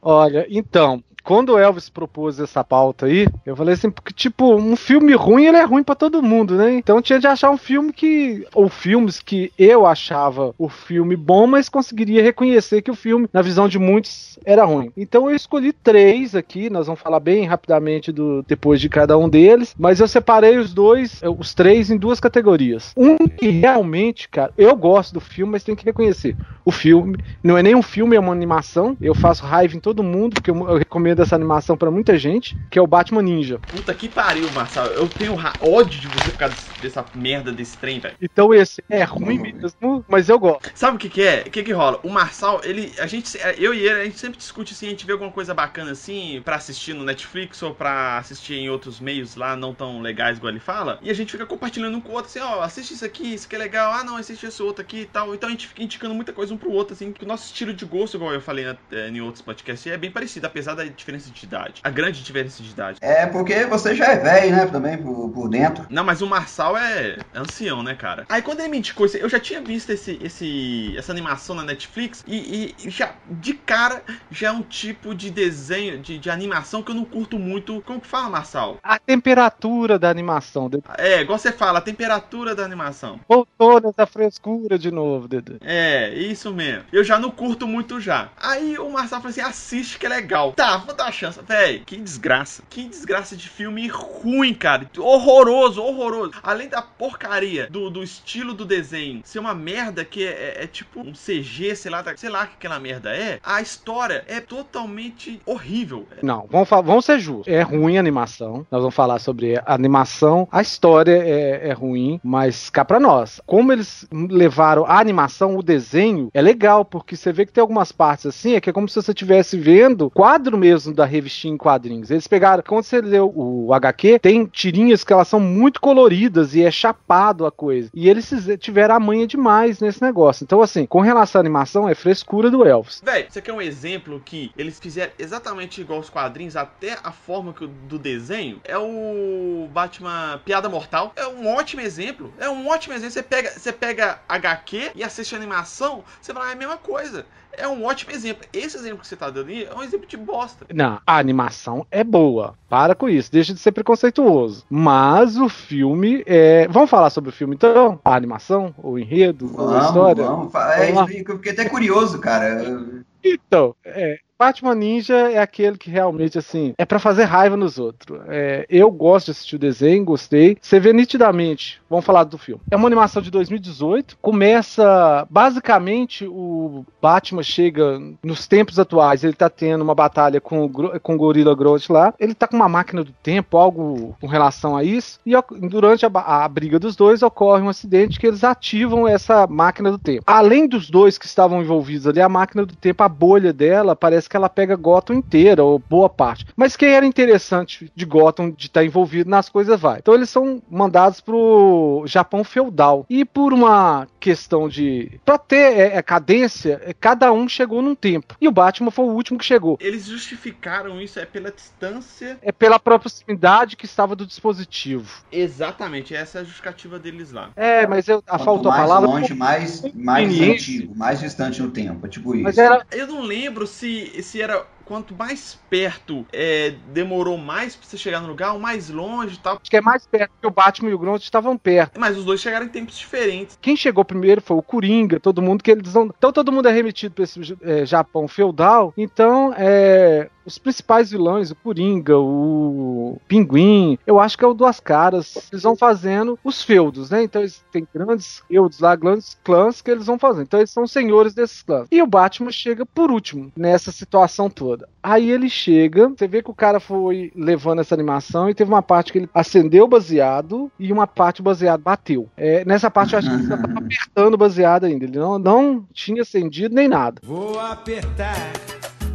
Olha, 0.00 0.46
então, 0.50 1.02
quando 1.22 1.50
o 1.50 1.58
Elvis 1.58 1.88
propôs 1.88 2.38
essa 2.40 2.64
pauta 2.64 3.06
aí, 3.06 3.26
eu 3.46 3.56
falei 3.56 3.74
assim, 3.74 3.90
porque, 3.90 4.12
tipo, 4.12 4.54
um 4.54 4.76
filme 4.76 5.14
ruim, 5.14 5.46
ele 5.46 5.56
é 5.56 5.64
ruim 5.64 5.82
para 5.82 5.94
todo 5.94 6.22
mundo, 6.22 6.56
né? 6.56 6.72
Então 6.74 7.00
tinha 7.00 7.18
de 7.18 7.26
achar 7.26 7.50
um 7.50 7.58
filme 7.58 7.92
que. 7.92 8.46
Ou 8.54 8.68
filmes 8.68 9.20
que 9.20 9.52
eu 9.58 9.86
achava 9.86 10.54
o 10.58 10.68
filme 10.68 11.16
bom, 11.16 11.46
mas 11.46 11.68
conseguiria 11.68 12.22
reconhecer 12.22 12.82
que 12.82 12.90
o 12.90 12.94
filme, 12.94 13.28
na 13.32 13.42
visão 13.42 13.68
de 13.68 13.78
muitos, 13.78 14.38
era 14.44 14.64
ruim. 14.64 14.90
Então 14.96 15.28
eu 15.30 15.36
escolhi 15.36 15.72
três 15.72 16.34
aqui, 16.34 16.68
nós 16.68 16.86
vamos 16.86 17.00
falar 17.00 17.20
bem 17.20 17.46
rapidamente 17.46 18.10
do 18.10 18.42
depois 18.46 18.80
de 18.80 18.88
cada 18.88 19.16
um 19.16 19.28
deles, 19.28 19.74
mas 19.78 20.00
eu 20.00 20.08
separei 20.08 20.58
os 20.58 20.72
dois, 20.72 21.20
os 21.38 21.54
três, 21.54 21.90
em 21.90 21.96
duas 21.96 22.20
categorias. 22.20 22.92
Um 22.96 23.16
que 23.16 23.48
realmente, 23.48 24.28
cara, 24.28 24.52
eu 24.56 24.74
gosto 24.74 25.14
do 25.14 25.20
filme, 25.20 25.52
mas 25.52 25.64
tem 25.64 25.76
que 25.76 25.84
reconhecer. 25.84 26.36
O 26.64 26.70
filme 26.70 27.16
não 27.42 27.58
é 27.58 27.62
nem 27.62 27.74
um 27.74 27.82
filme, 27.82 28.16
é 28.16 28.20
uma 28.20 28.32
animação. 28.32 28.96
Eu 29.00 29.14
faço 29.14 29.44
raiva 29.44 29.76
em 29.76 29.80
todo 29.80 30.02
mundo, 30.02 30.34
porque 30.34 30.50
eu, 30.50 30.56
eu 30.68 30.76
recomendo 30.78 31.11
essa 31.20 31.36
animação 31.36 31.76
para 31.76 31.90
muita 31.90 32.16
gente, 32.16 32.56
que 32.70 32.78
é 32.78 32.82
o 32.82 32.86
Batman 32.86 33.22
Ninja. 33.22 33.58
Puta 33.58 33.92
que 33.92 34.08
pariu, 34.08 34.48
Marcelo. 34.54 34.90
Eu 34.90 35.08
tenho 35.08 35.36
ódio 35.60 36.00
de 36.00 36.08
você 36.08 36.30
por 36.30 36.38
causa 36.38 36.54
dessa 36.80 37.04
merda 37.14 37.52
desse 37.52 37.76
trem, 37.76 38.00
velho. 38.00 38.16
Então 38.20 38.54
esse 38.54 38.82
é 38.88 39.02
ruim 39.02 39.38
mesmo, 39.38 40.04
mas 40.08 40.28
eu 40.28 40.38
gosto. 40.38 40.70
Sabe 40.74 40.96
o 40.96 40.98
que, 40.98 41.08
que 41.08 41.22
é? 41.22 41.44
O 41.46 41.50
que, 41.50 41.62
que 41.62 41.72
rola? 41.72 42.00
O 42.02 42.08
Marçal, 42.08 42.60
ele. 42.64 42.92
A 42.98 43.06
gente. 43.06 43.38
Eu 43.58 43.74
e 43.74 43.80
ele, 43.80 44.00
a 44.00 44.04
gente 44.04 44.18
sempre 44.18 44.38
discute 44.38 44.72
assim, 44.72 44.86
a 44.86 44.90
gente 44.90 45.06
vê 45.06 45.12
alguma 45.12 45.30
coisa 45.30 45.54
bacana 45.54 45.92
assim 45.92 46.40
para 46.44 46.56
assistir 46.56 46.94
no 46.94 47.04
Netflix 47.04 47.62
ou 47.62 47.74
para 47.74 48.18
assistir 48.18 48.54
em 48.54 48.70
outros 48.70 49.00
meios 49.00 49.36
lá 49.36 49.56
não 49.56 49.74
tão 49.74 50.00
legais 50.00 50.38
igual 50.38 50.50
ele 50.50 50.60
fala. 50.60 50.98
E 51.02 51.10
a 51.10 51.14
gente 51.14 51.32
fica 51.32 51.46
compartilhando 51.46 51.96
um 51.96 52.00
com 52.00 52.12
o 52.12 52.14
outro 52.14 52.30
assim, 52.30 52.40
ó, 52.40 52.62
assiste 52.62 52.94
isso 52.94 53.04
aqui, 53.04 53.34
isso 53.34 53.46
aqui 53.46 53.56
é 53.56 53.58
legal. 53.58 53.92
Ah, 53.92 54.04
não, 54.04 54.16
assiste 54.16 54.46
esse 54.46 54.62
outro 54.62 54.82
aqui 54.82 55.00
e 55.00 55.06
tal. 55.06 55.34
Então 55.34 55.48
a 55.48 55.52
gente 55.52 55.68
fica 55.68 55.82
indicando 55.82 56.14
muita 56.14 56.32
coisa 56.32 56.52
um 56.52 56.56
pro 56.56 56.70
outro, 56.70 56.94
assim, 56.94 57.12
que 57.12 57.24
o 57.24 57.28
nosso 57.28 57.46
estilo 57.46 57.72
de 57.72 57.84
gosto, 57.84 58.16
igual 58.16 58.32
eu 58.32 58.40
falei 58.40 58.64
na, 58.64 58.76
eh, 58.90 59.08
em 59.08 59.20
outros 59.20 59.42
podcasts, 59.42 59.90
é 59.90 59.96
bem 59.96 60.10
parecido, 60.10 60.46
apesar 60.46 60.74
da 60.74 60.84
diferença 61.02 61.30
de 61.30 61.44
idade. 61.44 61.80
A 61.82 61.90
grande 61.90 62.22
diferença 62.22 62.62
de 62.62 62.70
idade. 62.70 62.98
É, 63.00 63.26
porque 63.26 63.66
você 63.66 63.94
já 63.94 64.06
é 64.06 64.16
velho, 64.16 64.56
né? 64.56 64.66
Também 64.66 64.96
por, 64.96 65.30
por 65.30 65.48
dentro. 65.48 65.86
Não, 65.90 66.04
mas 66.04 66.22
o 66.22 66.26
Marçal 66.26 66.76
é 66.76 67.18
ancião, 67.34 67.82
né, 67.82 67.94
cara? 67.94 68.24
Aí 68.28 68.40
quando 68.42 68.60
ele 68.60 68.68
me 68.68 68.78
indicou 68.78 69.06
isso, 69.06 69.16
eu 69.16 69.28
já 69.28 69.40
tinha 69.40 69.60
visto 69.60 69.90
esse, 69.90 70.18
esse, 70.22 70.94
essa 70.96 71.12
animação 71.12 71.54
na 71.54 71.64
Netflix 71.64 72.24
e, 72.26 72.74
e 72.84 72.90
já, 72.90 73.14
de 73.28 73.54
cara, 73.54 74.02
já 74.30 74.48
é 74.48 74.52
um 74.52 74.62
tipo 74.62 75.14
de 75.14 75.30
desenho, 75.30 75.98
de, 75.98 76.18
de 76.18 76.30
animação 76.30 76.82
que 76.82 76.90
eu 76.90 76.94
não 76.94 77.04
curto 77.04 77.38
muito. 77.38 77.82
Como 77.82 78.00
que 78.00 78.06
fala, 78.06 78.28
Marçal? 78.28 78.78
A 78.82 78.98
temperatura 78.98 79.98
da 79.98 80.08
animação. 80.08 80.70
É, 80.96 81.20
igual 81.20 81.38
você 81.38 81.52
fala, 81.52 81.78
a 81.78 81.82
temperatura 81.82 82.54
da 82.54 82.64
animação. 82.64 83.20
Voltou 83.28 83.80
nessa 83.80 84.06
frescura 84.06 84.78
de 84.78 84.90
novo, 84.90 85.28
Dedê. 85.28 85.56
É, 85.60 86.14
isso 86.14 86.52
mesmo. 86.52 86.84
Eu 86.92 87.02
já 87.02 87.18
não 87.18 87.30
curto 87.30 87.66
muito 87.66 88.00
já. 88.00 88.28
Aí 88.40 88.78
o 88.78 88.90
Marçal 88.90 89.20
falou 89.20 89.30
assim: 89.30 89.40
assiste 89.40 89.98
que 89.98 90.06
é 90.06 90.08
legal. 90.08 90.52
Tá, 90.52 90.78
vou 90.92 90.96
dar 90.96 91.04
uma 91.04 91.12
chance. 91.12 91.40
Véi, 91.46 91.82
que 91.84 91.96
desgraça. 91.96 92.62
Que 92.68 92.84
desgraça 92.84 93.36
de 93.36 93.48
filme 93.48 93.88
ruim, 93.88 94.54
cara. 94.54 94.88
Horroroso, 94.98 95.82
horroroso. 95.82 96.32
Além 96.42 96.68
da 96.68 96.82
porcaria 96.82 97.66
do, 97.68 97.90
do 97.90 98.02
estilo 98.02 98.52
do 98.54 98.64
desenho 98.64 99.22
ser 99.24 99.38
uma 99.38 99.54
merda 99.54 100.04
que 100.04 100.24
é, 100.24 100.30
é, 100.58 100.64
é 100.64 100.66
tipo 100.66 101.00
um 101.00 101.12
CG, 101.12 101.74
sei 101.74 101.90
lá, 101.90 102.04
sei 102.16 102.30
lá 102.30 102.46
que 102.46 102.54
aquela 102.54 102.78
merda 102.78 103.14
é, 103.14 103.40
a 103.42 103.60
história 103.60 104.24
é 104.28 104.40
totalmente 104.40 105.40
horrível. 105.46 106.06
Não, 106.22 106.46
vamos, 106.50 106.68
vamos 106.68 107.04
ser 107.04 107.18
justos. 107.18 107.52
É 107.52 107.62
ruim 107.62 107.96
a 107.96 108.00
animação. 108.00 108.66
Nós 108.70 108.80
vamos 108.80 108.94
falar 108.94 109.18
sobre 109.18 109.56
a 109.56 109.74
animação. 109.74 110.46
A 110.52 110.60
história 110.60 111.12
é, 111.12 111.68
é 111.68 111.72
ruim, 111.72 112.20
mas 112.22 112.68
cá 112.68 112.84
pra 112.84 113.00
nós. 113.00 113.40
Como 113.46 113.72
eles 113.72 114.06
levaram 114.12 114.84
a 114.84 114.98
animação, 114.98 115.56
o 115.56 115.62
desenho, 115.62 116.30
é 116.34 116.42
legal, 116.42 116.84
porque 116.84 117.16
você 117.16 117.32
vê 117.32 117.46
que 117.46 117.52
tem 117.52 117.62
algumas 117.62 117.92
partes 117.92 118.26
assim, 118.26 118.54
é 118.54 118.60
que 118.60 118.68
é 118.68 118.72
como 118.72 118.88
se 118.88 118.96
você 118.96 119.12
estivesse 119.12 119.56
vendo 119.56 120.10
quadro 120.10 120.58
mesmo 120.58 120.81
da 120.90 121.04
revistinha 121.04 121.54
em 121.54 121.56
quadrinhos. 121.56 122.10
Eles 122.10 122.26
pegaram, 122.26 122.62
quando 122.66 122.84
você 122.84 123.00
leu 123.00 123.32
o 123.34 123.72
HQ, 123.74 124.18
tem 124.18 124.46
tirinhas 124.46 125.04
que 125.04 125.12
elas 125.12 125.28
são 125.28 125.38
muito 125.38 125.80
coloridas 125.80 126.54
e 126.54 126.62
é 126.62 126.70
chapado 126.70 127.46
a 127.46 127.52
coisa. 127.52 127.90
E 127.94 128.08
eles 128.08 128.30
tiveram 128.58 128.94
a 128.94 129.00
manha 129.00 129.26
demais 129.26 129.80
nesse 129.80 130.02
negócio. 130.02 130.44
Então, 130.44 130.62
assim, 130.62 130.86
com 130.86 131.00
relação 131.00 131.38
à 131.38 131.42
animação, 131.42 131.88
é 131.88 131.94
frescura 131.94 132.50
do 132.50 132.64
Elvis. 132.64 133.02
Véi, 133.04 133.26
você 133.28 133.40
quer 133.40 133.52
um 133.52 133.60
exemplo 133.60 134.20
que 134.24 134.50
eles 134.56 134.80
fizeram 134.80 135.12
exatamente 135.18 135.80
igual 135.80 136.00
os 136.00 136.10
quadrinhos, 136.10 136.56
até 136.56 136.98
a 137.02 137.12
forma 137.12 137.52
que, 137.52 137.66
do 137.66 137.98
desenho? 137.98 138.60
É 138.64 138.78
o 138.78 139.68
Batman 139.72 140.40
Piada 140.44 140.68
Mortal. 140.68 141.12
É 141.16 141.26
um 141.26 141.46
ótimo 141.46 141.82
exemplo. 141.82 142.32
É 142.38 142.48
um 142.48 142.68
ótimo 142.68 142.94
exemplo. 142.94 143.12
Você 143.12 143.22
pega, 143.22 143.50
você 143.50 143.72
pega 143.72 144.20
HQ 144.28 144.92
e 144.94 145.04
assiste 145.04 145.34
a 145.34 145.38
animação, 145.38 146.02
você 146.20 146.32
fala, 146.32 146.46
ah, 146.46 146.50
é 146.50 146.52
a 146.52 146.56
mesma 146.56 146.76
coisa 146.76 147.26
é 147.56 147.68
um 147.68 147.84
ótimo 147.84 148.12
exemplo. 148.12 148.46
Esse 148.52 148.76
exemplo 148.76 148.98
que 148.98 149.06
você 149.06 149.16
tá 149.16 149.30
dando 149.30 149.48
aí 149.48 149.64
é 149.64 149.74
um 149.74 149.82
exemplo 149.82 150.06
de 150.06 150.16
bosta. 150.16 150.66
Não, 150.72 151.00
a 151.06 151.18
animação 151.18 151.86
é 151.90 152.02
boa. 152.02 152.54
Para 152.68 152.94
com 152.94 153.08
isso, 153.08 153.30
deixa 153.30 153.52
de 153.52 153.60
ser 153.60 153.72
preconceituoso. 153.72 154.64
Mas 154.68 155.36
o 155.36 155.48
filme 155.48 156.22
é. 156.26 156.66
Vamos 156.68 156.90
falar 156.90 157.10
sobre 157.10 157.30
o 157.30 157.32
filme 157.32 157.54
então? 157.54 158.00
A 158.04 158.14
animação, 158.14 158.74
o 158.78 158.98
enredo, 158.98 159.46
vamos, 159.48 159.74
a 159.74 159.86
história? 159.86 160.24
Vamos, 160.24 160.54
é, 160.54 160.92
vamos 160.92 161.14
eu 161.14 161.36
fiquei 161.36 161.52
até 161.52 161.68
curioso, 161.68 162.18
cara. 162.18 163.04
Então, 163.24 163.74
é, 163.84 164.18
Batman 164.42 164.74
Ninja 164.74 165.30
é 165.30 165.38
aquele 165.38 165.78
que 165.78 165.88
realmente, 165.88 166.36
assim, 166.36 166.74
é 166.76 166.84
para 166.84 166.98
fazer 166.98 167.22
raiva 167.22 167.56
nos 167.56 167.78
outros. 167.78 168.20
É, 168.26 168.66
eu 168.68 168.90
gosto 168.90 169.26
de 169.26 169.30
assistir 169.30 169.54
o 169.54 169.58
desenho, 169.58 170.04
gostei. 170.04 170.58
Você 170.60 170.80
vê 170.80 170.92
nitidamente, 170.92 171.80
vamos 171.88 172.04
falar 172.04 172.24
do 172.24 172.36
filme. 172.36 172.60
É 172.68 172.74
uma 172.74 172.88
animação 172.88 173.22
de 173.22 173.30
2018. 173.30 174.18
Começa, 174.20 175.24
basicamente, 175.30 176.26
o 176.26 176.84
Batman 177.00 177.44
chega 177.44 178.00
nos 178.20 178.48
tempos 178.48 178.80
atuais. 178.80 179.22
Ele 179.22 179.32
tá 179.32 179.48
tendo 179.48 179.82
uma 179.82 179.94
batalha 179.94 180.40
com 180.40 180.64
o, 180.64 181.00
com 181.00 181.14
o 181.14 181.18
Gorilla 181.18 181.54
Grodd 181.54 181.86
lá. 181.92 182.12
Ele 182.18 182.34
tá 182.34 182.48
com 182.48 182.56
uma 182.56 182.68
máquina 182.68 183.04
do 183.04 183.12
tempo, 183.22 183.56
algo 183.56 184.16
com 184.20 184.26
relação 184.26 184.76
a 184.76 184.82
isso. 184.82 185.20
E 185.24 185.34
durante 185.68 186.04
a, 186.04 186.08
a 186.08 186.48
briga 186.48 186.80
dos 186.80 186.96
dois, 186.96 187.22
ocorre 187.22 187.62
um 187.62 187.68
acidente 187.68 188.18
que 188.18 188.26
eles 188.26 188.42
ativam 188.42 189.06
essa 189.06 189.46
máquina 189.46 189.92
do 189.92 189.98
tempo. 189.98 190.24
Além 190.26 190.66
dos 190.66 190.90
dois 190.90 191.16
que 191.16 191.26
estavam 191.26 191.62
envolvidos 191.62 192.08
ali, 192.08 192.20
a 192.20 192.28
máquina 192.28 192.66
do 192.66 192.74
tempo, 192.74 193.04
a 193.04 193.08
bolha 193.08 193.52
dela, 193.52 193.94
parece 193.94 194.31
que 194.32 194.36
ela 194.36 194.48
pega 194.48 194.74
Gotham 194.74 195.16
inteira, 195.16 195.62
ou 195.62 195.78
boa 195.78 196.08
parte. 196.08 196.46
Mas 196.56 196.74
quem 196.74 196.88
era 196.88 197.04
interessante 197.04 197.92
de 197.94 198.06
Gotham 198.06 198.50
de 198.50 198.66
estar 198.66 198.80
tá 198.80 198.84
envolvido 198.84 199.28
nas 199.28 199.50
coisas 199.50 199.78
vai. 199.78 199.98
Então 199.98 200.14
eles 200.14 200.30
são 200.30 200.62
mandados 200.70 201.20
pro 201.20 202.02
Japão 202.06 202.42
feudal. 202.42 203.04
E 203.10 203.26
por 203.26 203.52
uma 203.52 204.08
questão 204.18 204.70
de. 204.70 205.20
Pra 205.22 205.36
ter 205.36 205.78
é, 205.78 205.96
é, 205.98 206.02
cadência, 206.02 206.80
é, 206.82 206.94
cada 206.94 207.30
um 207.30 207.46
chegou 207.46 207.82
num 207.82 207.94
tempo. 207.94 208.34
E 208.40 208.48
o 208.48 208.52
Batman 208.52 208.90
foi 208.90 209.04
o 209.04 209.10
último 209.10 209.38
que 209.38 209.44
chegou. 209.44 209.76
Eles 209.78 210.06
justificaram 210.06 210.98
isso, 210.98 211.20
é 211.20 211.26
pela 211.26 211.50
distância. 211.50 212.38
É 212.40 212.50
pela 212.50 212.80
proximidade 212.80 213.76
que 213.76 213.84
estava 213.84 214.16
do 214.16 214.24
dispositivo. 214.24 215.22
Exatamente, 215.30 216.14
essa 216.14 216.38
é 216.38 216.40
a 216.40 216.44
justificativa 216.44 216.98
deles 216.98 217.32
lá. 217.32 217.50
É, 217.54 217.86
mas 217.86 218.08
eu, 218.08 218.22
a 218.26 218.38
falta 218.38 218.70
a 218.70 218.72
palavra. 218.72 219.08
longe, 219.10 219.34
mais, 219.34 219.82
mais 219.92 220.40
antigo, 220.40 220.96
mais 220.96 221.20
distante 221.20 221.60
no 221.60 221.70
tempo. 221.70 222.06
É 222.06 222.08
tipo 222.08 222.34
isso. 222.34 222.44
Mas 222.44 222.56
era... 222.56 222.86
Eu 222.90 223.06
não 223.06 223.20
lembro 223.20 223.66
se, 223.66 224.21
se 224.22 224.40
era 224.40 224.66
quanto 224.84 225.14
mais 225.14 225.58
perto 225.70 226.26
é, 226.32 226.74
demorou 226.88 227.38
mais 227.38 227.74
pra 227.74 227.86
você 227.86 227.96
chegar 227.96 228.20
no 228.20 228.28
lugar, 228.28 228.54
o 228.54 228.60
mais 228.60 228.90
longe 228.90 229.36
e 229.36 229.38
tal. 229.38 229.54
Acho 229.54 229.70
que 229.70 229.76
é 229.76 229.80
mais 229.80 230.06
perto, 230.06 230.30
porque 230.32 230.46
o 230.46 230.50
Batman 230.50 230.90
e 230.90 230.94
o 230.94 230.98
Grant 230.98 231.22
estavam 231.22 231.56
perto. 231.56 231.98
Mas 231.98 232.16
os 232.16 232.24
dois 232.24 232.40
chegaram 232.40 232.66
em 232.66 232.68
tempos 232.68 232.98
diferentes. 232.98 233.58
Quem 233.60 233.76
chegou 233.76 234.04
primeiro 234.04 234.40
foi 234.40 234.56
o 234.56 234.62
Coringa, 234.62 235.18
todo 235.18 235.42
mundo 235.42 235.62
que 235.62 235.70
eles 235.70 235.94
não. 235.94 236.06
Então 236.06 236.32
todo 236.32 236.52
mundo 236.52 236.68
é 236.68 236.72
remetido 236.72 237.14
pra 237.14 237.24
esse 237.24 237.56
é, 237.62 237.86
Japão 237.86 238.28
feudal. 238.28 238.92
Então, 238.96 239.54
é, 239.56 240.28
os 240.44 240.58
principais 240.58 241.10
vilões, 241.10 241.50
o 241.50 241.56
Coringa, 241.56 242.18
o 242.18 243.18
Pinguim, 243.26 243.98
eu 244.06 244.20
acho 244.20 244.36
que 244.36 244.44
é 244.44 244.48
o 244.48 244.54
Duas 244.54 244.80
Caras, 244.80 245.48
eles 245.52 245.62
vão 245.62 245.76
fazendo 245.76 246.38
os 246.42 246.62
feudos, 246.62 247.10
né? 247.10 247.22
Então 247.22 247.42
eles 247.42 247.64
têm 247.70 247.86
grandes 247.92 248.42
feudos 248.48 248.80
lá, 248.80 248.94
grandes 248.96 249.36
clãs 249.42 249.80
que 249.80 249.90
eles 249.90 250.06
vão 250.06 250.18
fazendo. 250.18 250.44
Então 250.44 250.60
eles 250.60 250.70
são 250.70 250.86
senhores 250.86 251.34
desses 251.34 251.62
clãs. 251.62 251.86
E 251.90 252.02
o 252.02 252.06
Batman 252.06 252.50
chega 252.50 252.84
por 252.84 253.10
último 253.10 253.52
nessa 253.56 253.92
situação 253.92 254.48
toda. 254.48 254.88
Aí 255.02 255.30
ele 255.30 255.48
chega, 255.48 256.08
você 256.08 256.28
vê 256.28 256.42
que 256.42 256.50
o 256.50 256.54
cara 256.54 256.78
foi 256.78 257.32
levando 257.34 257.80
essa 257.80 257.94
animação 257.94 258.48
e 258.48 258.54
teve 258.54 258.70
uma 258.70 258.82
parte 258.82 259.12
que 259.12 259.18
ele 259.18 259.30
acendeu 259.34 259.84
o 259.84 259.88
baseado 259.88 260.70
e 260.78 260.92
uma 260.92 261.06
parte 261.06 261.42
baseado 261.42 261.80
bateu. 261.80 262.28
É, 262.36 262.64
nessa 262.64 262.90
parte 262.90 263.12
eu 263.12 263.18
acho 263.18 263.28
que 263.28 263.34
ele 263.34 263.42
estava 263.42 263.64
apertando 263.78 264.34
o 264.34 264.38
baseado 264.38 264.84
ainda. 264.84 265.04
Ele 265.04 265.18
não, 265.18 265.38
não 265.38 265.84
tinha 265.92 266.22
acendido 266.22 266.74
nem 266.74 266.88
nada. 266.88 267.20
Vou 267.24 267.58
apertar, 267.58 268.52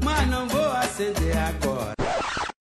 mas 0.03 0.29
não 0.29 0.46
acender 0.97 1.37
agora. 1.37 1.96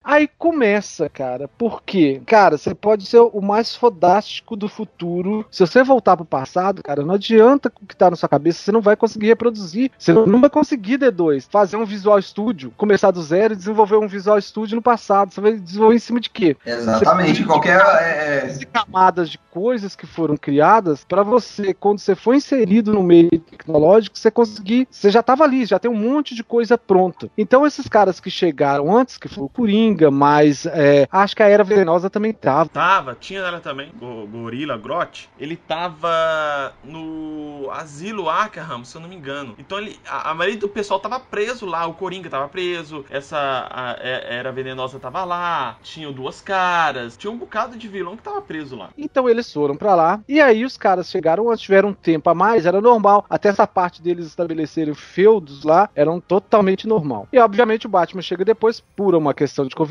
Aí 0.07 0.25
começa, 0.37 1.09
cara. 1.09 1.49
Por 1.49 1.83
quê? 1.83 2.21
Cara, 2.25 2.57
você 2.57 2.73
pode 2.73 3.05
ser 3.05 3.19
o 3.19 3.41
mais 3.41 3.75
fodástico 3.75 4.55
do 4.55 4.69
futuro. 4.69 5.45
Se 5.51 5.67
você 5.67 5.83
voltar 5.83 6.15
pro 6.15 6.23
passado, 6.23 6.81
cara, 6.81 7.03
não 7.03 7.15
adianta 7.15 7.69
o 7.81 7.85
que 7.85 7.93
tá 7.93 8.09
na 8.09 8.15
sua 8.15 8.29
cabeça, 8.29 8.59
você 8.59 8.71
não 8.71 8.79
vai 8.79 8.95
conseguir 8.95 9.27
reproduzir. 9.27 9.91
Você 9.99 10.13
não 10.13 10.39
vai 10.39 10.49
conseguir, 10.49 10.97
D2, 10.97 11.49
fazer 11.51 11.75
um 11.75 11.83
Visual 11.83 12.21
Studio, 12.21 12.71
começar 12.77 13.11
do 13.11 13.21
zero 13.21 13.53
e 13.53 13.57
desenvolver 13.57 13.97
um 13.97 14.07
Visual 14.07 14.39
Studio 14.39 14.77
no 14.77 14.81
passado. 14.81 15.33
Você 15.33 15.41
vai 15.41 15.57
desenvolver 15.57 15.97
em 15.97 15.99
cima 15.99 16.21
de 16.21 16.29
quê? 16.29 16.55
Exatamente. 16.65 17.43
Qualquer. 17.43 17.77
É... 17.77 18.57
camadas 18.71 19.29
de 19.29 19.37
coisas 19.51 19.93
que 19.93 20.07
foram 20.07 20.37
criadas 20.37 21.03
para 21.03 21.21
você, 21.21 21.73
quando 21.73 21.99
você 21.99 22.15
foi 22.15 22.37
inserido 22.37 22.93
no 22.93 23.03
meio 23.03 23.29
tecnológico, 23.29 24.17
você 24.17 24.31
conseguir. 24.31 24.87
Você 24.89 25.09
já 25.09 25.21
tava 25.21 25.43
ali, 25.43 25.65
já 25.65 25.77
tem 25.77 25.91
um 25.91 25.95
monte 25.95 26.33
de 26.33 26.45
coisa 26.45 26.77
pronta. 26.77 27.29
Então, 27.37 27.67
esses 27.67 27.89
caras 27.89 28.21
que 28.21 28.29
chegaram 28.29 28.95
antes, 28.95 29.17
que 29.17 29.27
foi 29.27 29.43
o 29.43 29.49
Coringa, 29.49 29.96
mas 30.11 30.65
é, 30.65 31.07
acho 31.11 31.35
que 31.35 31.43
a 31.43 31.47
Era 31.47 31.63
Venenosa 31.63 32.09
também 32.09 32.33
tava. 32.33 32.69
Tava, 32.69 33.15
tinha 33.19 33.39
ela 33.39 33.59
também, 33.59 33.91
o 34.01 34.27
Gorila 34.27 34.77
Grot. 34.77 35.29
Ele 35.39 35.55
tava 35.55 36.73
no 36.83 37.69
Asilo 37.71 38.29
Arkham, 38.29 38.83
se 38.83 38.95
eu 38.95 39.01
não 39.01 39.09
me 39.09 39.15
engano. 39.15 39.55
Então 39.57 39.77
ele, 39.77 39.99
a, 40.07 40.31
a 40.31 40.33
maioria 40.33 40.59
do 40.59 40.69
pessoal 40.69 40.99
tava 40.99 41.19
preso 41.19 41.65
lá, 41.65 41.85
o 41.85 41.93
Coringa 41.93 42.29
tava 42.29 42.47
preso, 42.47 43.05
essa 43.09 43.37
a, 43.37 43.91
a 43.91 43.95
Era 43.99 44.51
Venenosa 44.51 44.99
tava 44.99 45.23
lá, 45.23 45.77
tinha 45.81 46.11
duas 46.11 46.41
caras, 46.41 47.17
tinha 47.17 47.31
um 47.31 47.37
bocado 47.37 47.77
de 47.77 47.87
vilão 47.87 48.15
que 48.15 48.23
tava 48.23 48.41
preso 48.41 48.75
lá. 48.75 48.89
Então 48.97 49.29
eles 49.29 49.51
foram 49.51 49.75
para 49.75 49.95
lá, 49.95 50.19
e 50.27 50.39
aí 50.39 50.63
os 50.63 50.77
caras 50.77 51.09
chegaram, 51.09 51.55
tiveram 51.55 51.89
um 51.89 51.93
tempo 51.93 52.29
a 52.29 52.35
mais, 52.35 52.65
era 52.65 52.81
normal, 52.81 53.25
até 53.29 53.49
essa 53.49 53.67
parte 53.67 54.01
deles 54.01 54.27
estabelecerem 54.27 54.93
feudos 54.93 55.63
lá, 55.63 55.89
eram 55.95 56.19
totalmente 56.19 56.87
normal. 56.87 57.27
E 57.31 57.39
obviamente 57.39 57.85
o 57.85 57.89
Batman 57.89 58.21
chega 58.21 58.45
depois, 58.45 58.79
por 58.95 59.15
uma 59.15 59.33
questão 59.33 59.65
de 59.65 59.75
conveniência, 59.75 59.86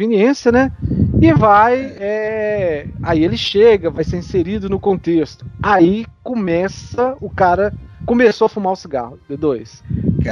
né? 0.53 0.71
E 1.21 1.33
vai. 1.33 1.95
É... 1.99 2.87
Aí 3.03 3.25
ele 3.25 3.37
chega, 3.37 3.91
vai 3.91 4.05
ser 4.05 4.19
inserido 4.19 4.69
no 4.69 4.79
contexto. 4.79 5.47
Aí 5.62 6.07
começa 6.23 7.17
o 7.21 7.31
cara. 7.31 7.73
Começou 8.05 8.47
a 8.47 8.49
fumar 8.49 8.73
o 8.73 8.76
cigarro, 8.76 9.19
D2. 9.29 9.83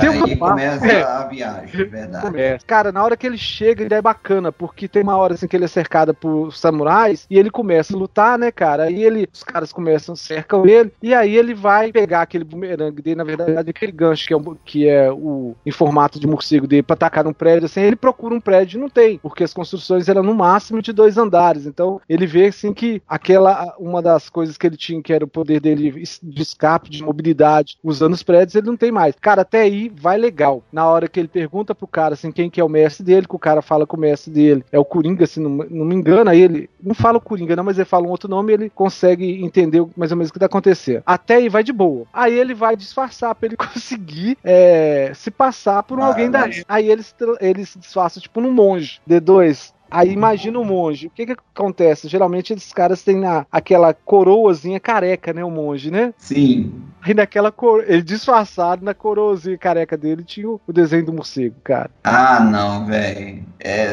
Tem 0.01 0.11
uma 0.11 0.27
aí 0.27 0.37
começa 0.37 0.87
é. 0.87 1.03
a 1.03 1.25
viagem, 1.25 1.85
verdade. 1.87 2.27
Começa. 2.27 2.67
Cara, 2.67 2.93
na 2.93 3.03
hora 3.03 3.17
que 3.17 3.27
ele 3.27 3.39
chega, 3.39 3.85
ele 3.85 3.95
é 3.95 4.03
bacana, 4.03 4.53
porque 4.53 4.89
tem 4.89 5.03
uma 5.03 5.17
hora 5.17 5.35
assim 5.35 5.47
que 5.47 5.57
ele 5.57 5.65
é 5.65 5.69
cercado 5.69 6.15
por 6.15 6.53
samurais 6.53 7.27
e 7.31 7.39
ele 7.39 7.51
começa 7.51 7.95
a 7.95 7.99
lutar, 7.99 8.39
né, 8.39 8.51
cara? 8.51 8.85
Aí 8.85 9.03
ele, 9.03 9.29
os 9.33 9.43
caras 9.43 9.73
começam, 9.73 10.17
cercam 10.17 10.67
ele, 10.67 10.93
e 11.03 11.15
aí 11.15 11.37
ele 11.37 11.55
vai 11.55 11.93
pegar 11.93 12.23
aquele 12.23 12.45
bumerangue 12.45 13.03
dele, 13.03 13.17
na 13.17 13.25
verdade, 13.25 13.71
aquele 13.71 13.93
gancho 13.93 14.27
que 14.27 14.35
é, 14.35 14.37
um, 14.37 14.57
que 14.65 14.89
é 14.89 15.11
o 15.11 15.55
em 15.65 15.71
formato 15.71 16.19
de 16.19 16.27
morcego 16.27 16.67
dele 16.67 16.83
pra 16.83 16.95
atacar 16.95 17.25
num 17.25 17.33
prédio, 17.33 17.67
assim, 17.67 17.81
ele 17.81 17.97
procura 17.97 18.35
um 18.35 18.41
prédio 18.41 18.79
e 18.79 18.81
não 18.81 18.89
tem, 18.89 19.19
porque 19.19 19.45
as 19.45 19.53
construções 19.53 20.09
eram 20.09 20.23
no 20.23 20.35
máximo 20.35 20.83
de 20.83 20.93
dois 20.93 21.17
andares. 21.19 21.67
Então 21.67 22.01
ele 22.09 22.27
vê 22.27 22.47
assim 22.47 22.73
que 22.73 23.03
aquela, 23.09 23.75
uma 23.79 24.03
das 24.03 24.29
coisas 24.29 24.57
que 24.57 24.67
ele 24.67 24.77
tinha, 24.77 25.03
que 25.03 25.13
era 25.13 25.25
o 25.25 25.29
poder 25.29 25.61
dele 25.61 26.05
de 26.23 26.43
escape, 26.43 26.91
de 26.91 27.03
mobilidade, 27.03 27.79
usando 27.83 28.15
os 28.15 28.23
prédios, 28.23 28.55
ele 28.55 28.67
não 28.67 28.77
tem 28.77 28.93
mais. 28.93 29.15
Cara, 29.21 29.43
até 29.43 29.63
aí 29.63 29.84
vai 29.89 30.17
legal. 30.19 30.63
Na 30.73 30.87
hora 30.87 31.09
que 31.09 31.19
ele 31.19 31.29
pergunta 31.29 31.75
pro 31.75 31.87
cara 31.87 32.15
assim, 32.15 32.31
quem 32.31 32.51
que 32.51 32.61
é 32.61 32.65
o 32.65 32.69
mestre 32.69 33.05
dele, 33.05 33.27
que 33.27 33.37
o 33.37 33.39
cara 33.39 33.63
fala 33.63 33.87
que 33.87 33.95
o 33.95 33.99
mestre 33.99 34.33
dele 34.33 34.65
é 34.71 34.79
o 34.79 34.85
Coringa, 34.85 35.27
se 35.27 35.41
não, 35.41 35.51
não 35.51 35.85
me 35.85 35.95
engano, 35.95 36.31
aí 36.31 36.41
ele 36.41 36.71
não 36.83 36.95
fala 36.95 37.19
o 37.19 37.21
Coringa, 37.21 37.57
não, 37.57 37.65
mas 37.65 37.79
ele 37.79 37.85
fala 37.85 38.07
um 38.07 38.11
outro 38.11 38.29
nome 38.29 38.53
e 38.53 38.55
ele 38.55 38.71
consegue 38.71 39.43
entender 39.43 39.85
mais 39.97 40.11
ou 40.11 40.17
menos 40.17 40.31
o 40.31 40.33
que 40.33 40.39
tá 40.39 40.47
acontecendo. 40.47 41.03
Até 41.07 41.37
aí 41.37 41.49
vai 41.49 41.63
de 41.63 41.73
boa. 41.73 42.07
Aí 42.13 42.39
ele 42.39 42.55
vai 42.55 42.77
disfarçar 42.77 43.35
pra 43.35 43.47
ele 43.47 43.57
conseguir 43.59 44.37
é, 44.43 45.13
se 45.15 45.31
passar 45.31 45.83
por 45.83 45.99
um 45.99 46.03
ah, 46.03 46.07
alguém 46.07 46.29
mas... 46.29 46.59
da. 46.59 46.65
Aí 46.69 46.91
ele, 46.91 47.03
ele 47.41 47.65
se 47.65 47.79
disfarça 47.79 48.21
tipo 48.21 48.41
num 48.41 48.53
monge. 48.53 49.01
D2, 49.09 49.73
Aí 49.95 50.11
imagina 50.11 50.59
o 50.59 50.65
monge. 50.65 51.07
O 51.07 51.11
que 51.11 51.25
que 51.25 51.37
acontece? 51.55 52.09
Geralmente 52.09 52.53
esses 52.53 52.73
caras 52.73 53.03
têm 53.05 53.21
na, 53.21 53.47
aquela 53.51 53.95
coroazinha 53.95 54.81
careca, 54.81 55.33
né? 55.33 55.45
O 55.45 55.51
monge, 55.51 55.89
né? 55.89 56.13
Sim. 56.19 56.83
Aí 57.01 57.15
naquela 57.15 57.53
cor... 57.53 57.85
ele 57.87 58.03
disfarçado 58.03 58.85
na 58.85 58.93
coroazinha 58.93 59.57
careca 59.57 59.97
dele 59.97 60.25
tinha 60.25 60.49
o, 60.49 60.61
desenho 60.73 61.07
do 61.07 61.13
morcego, 61.13 61.55
cara. 61.63 61.91
Ah, 62.03 62.41
não, 62.41 62.87
velho. 62.87 63.45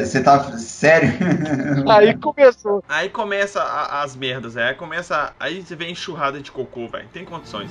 Você 0.02 0.18
é, 0.18 0.22
tá 0.22 0.58
sério? 0.58 1.12
Aí 1.88 2.16
começou. 2.16 2.82
Aí 2.88 3.08
começa 3.08 3.62
a, 3.62 4.02
as 4.02 4.16
merdas, 4.16 4.56
é. 4.56 4.70
Aí 4.70 4.74
começa. 4.74 5.32
Aí 5.38 5.62
você 5.62 5.76
vê 5.76 5.88
enxurrada 5.88 6.40
de 6.40 6.50
cocô, 6.50 6.88
velho. 6.88 7.06
Tem 7.12 7.24
condições. 7.24 7.70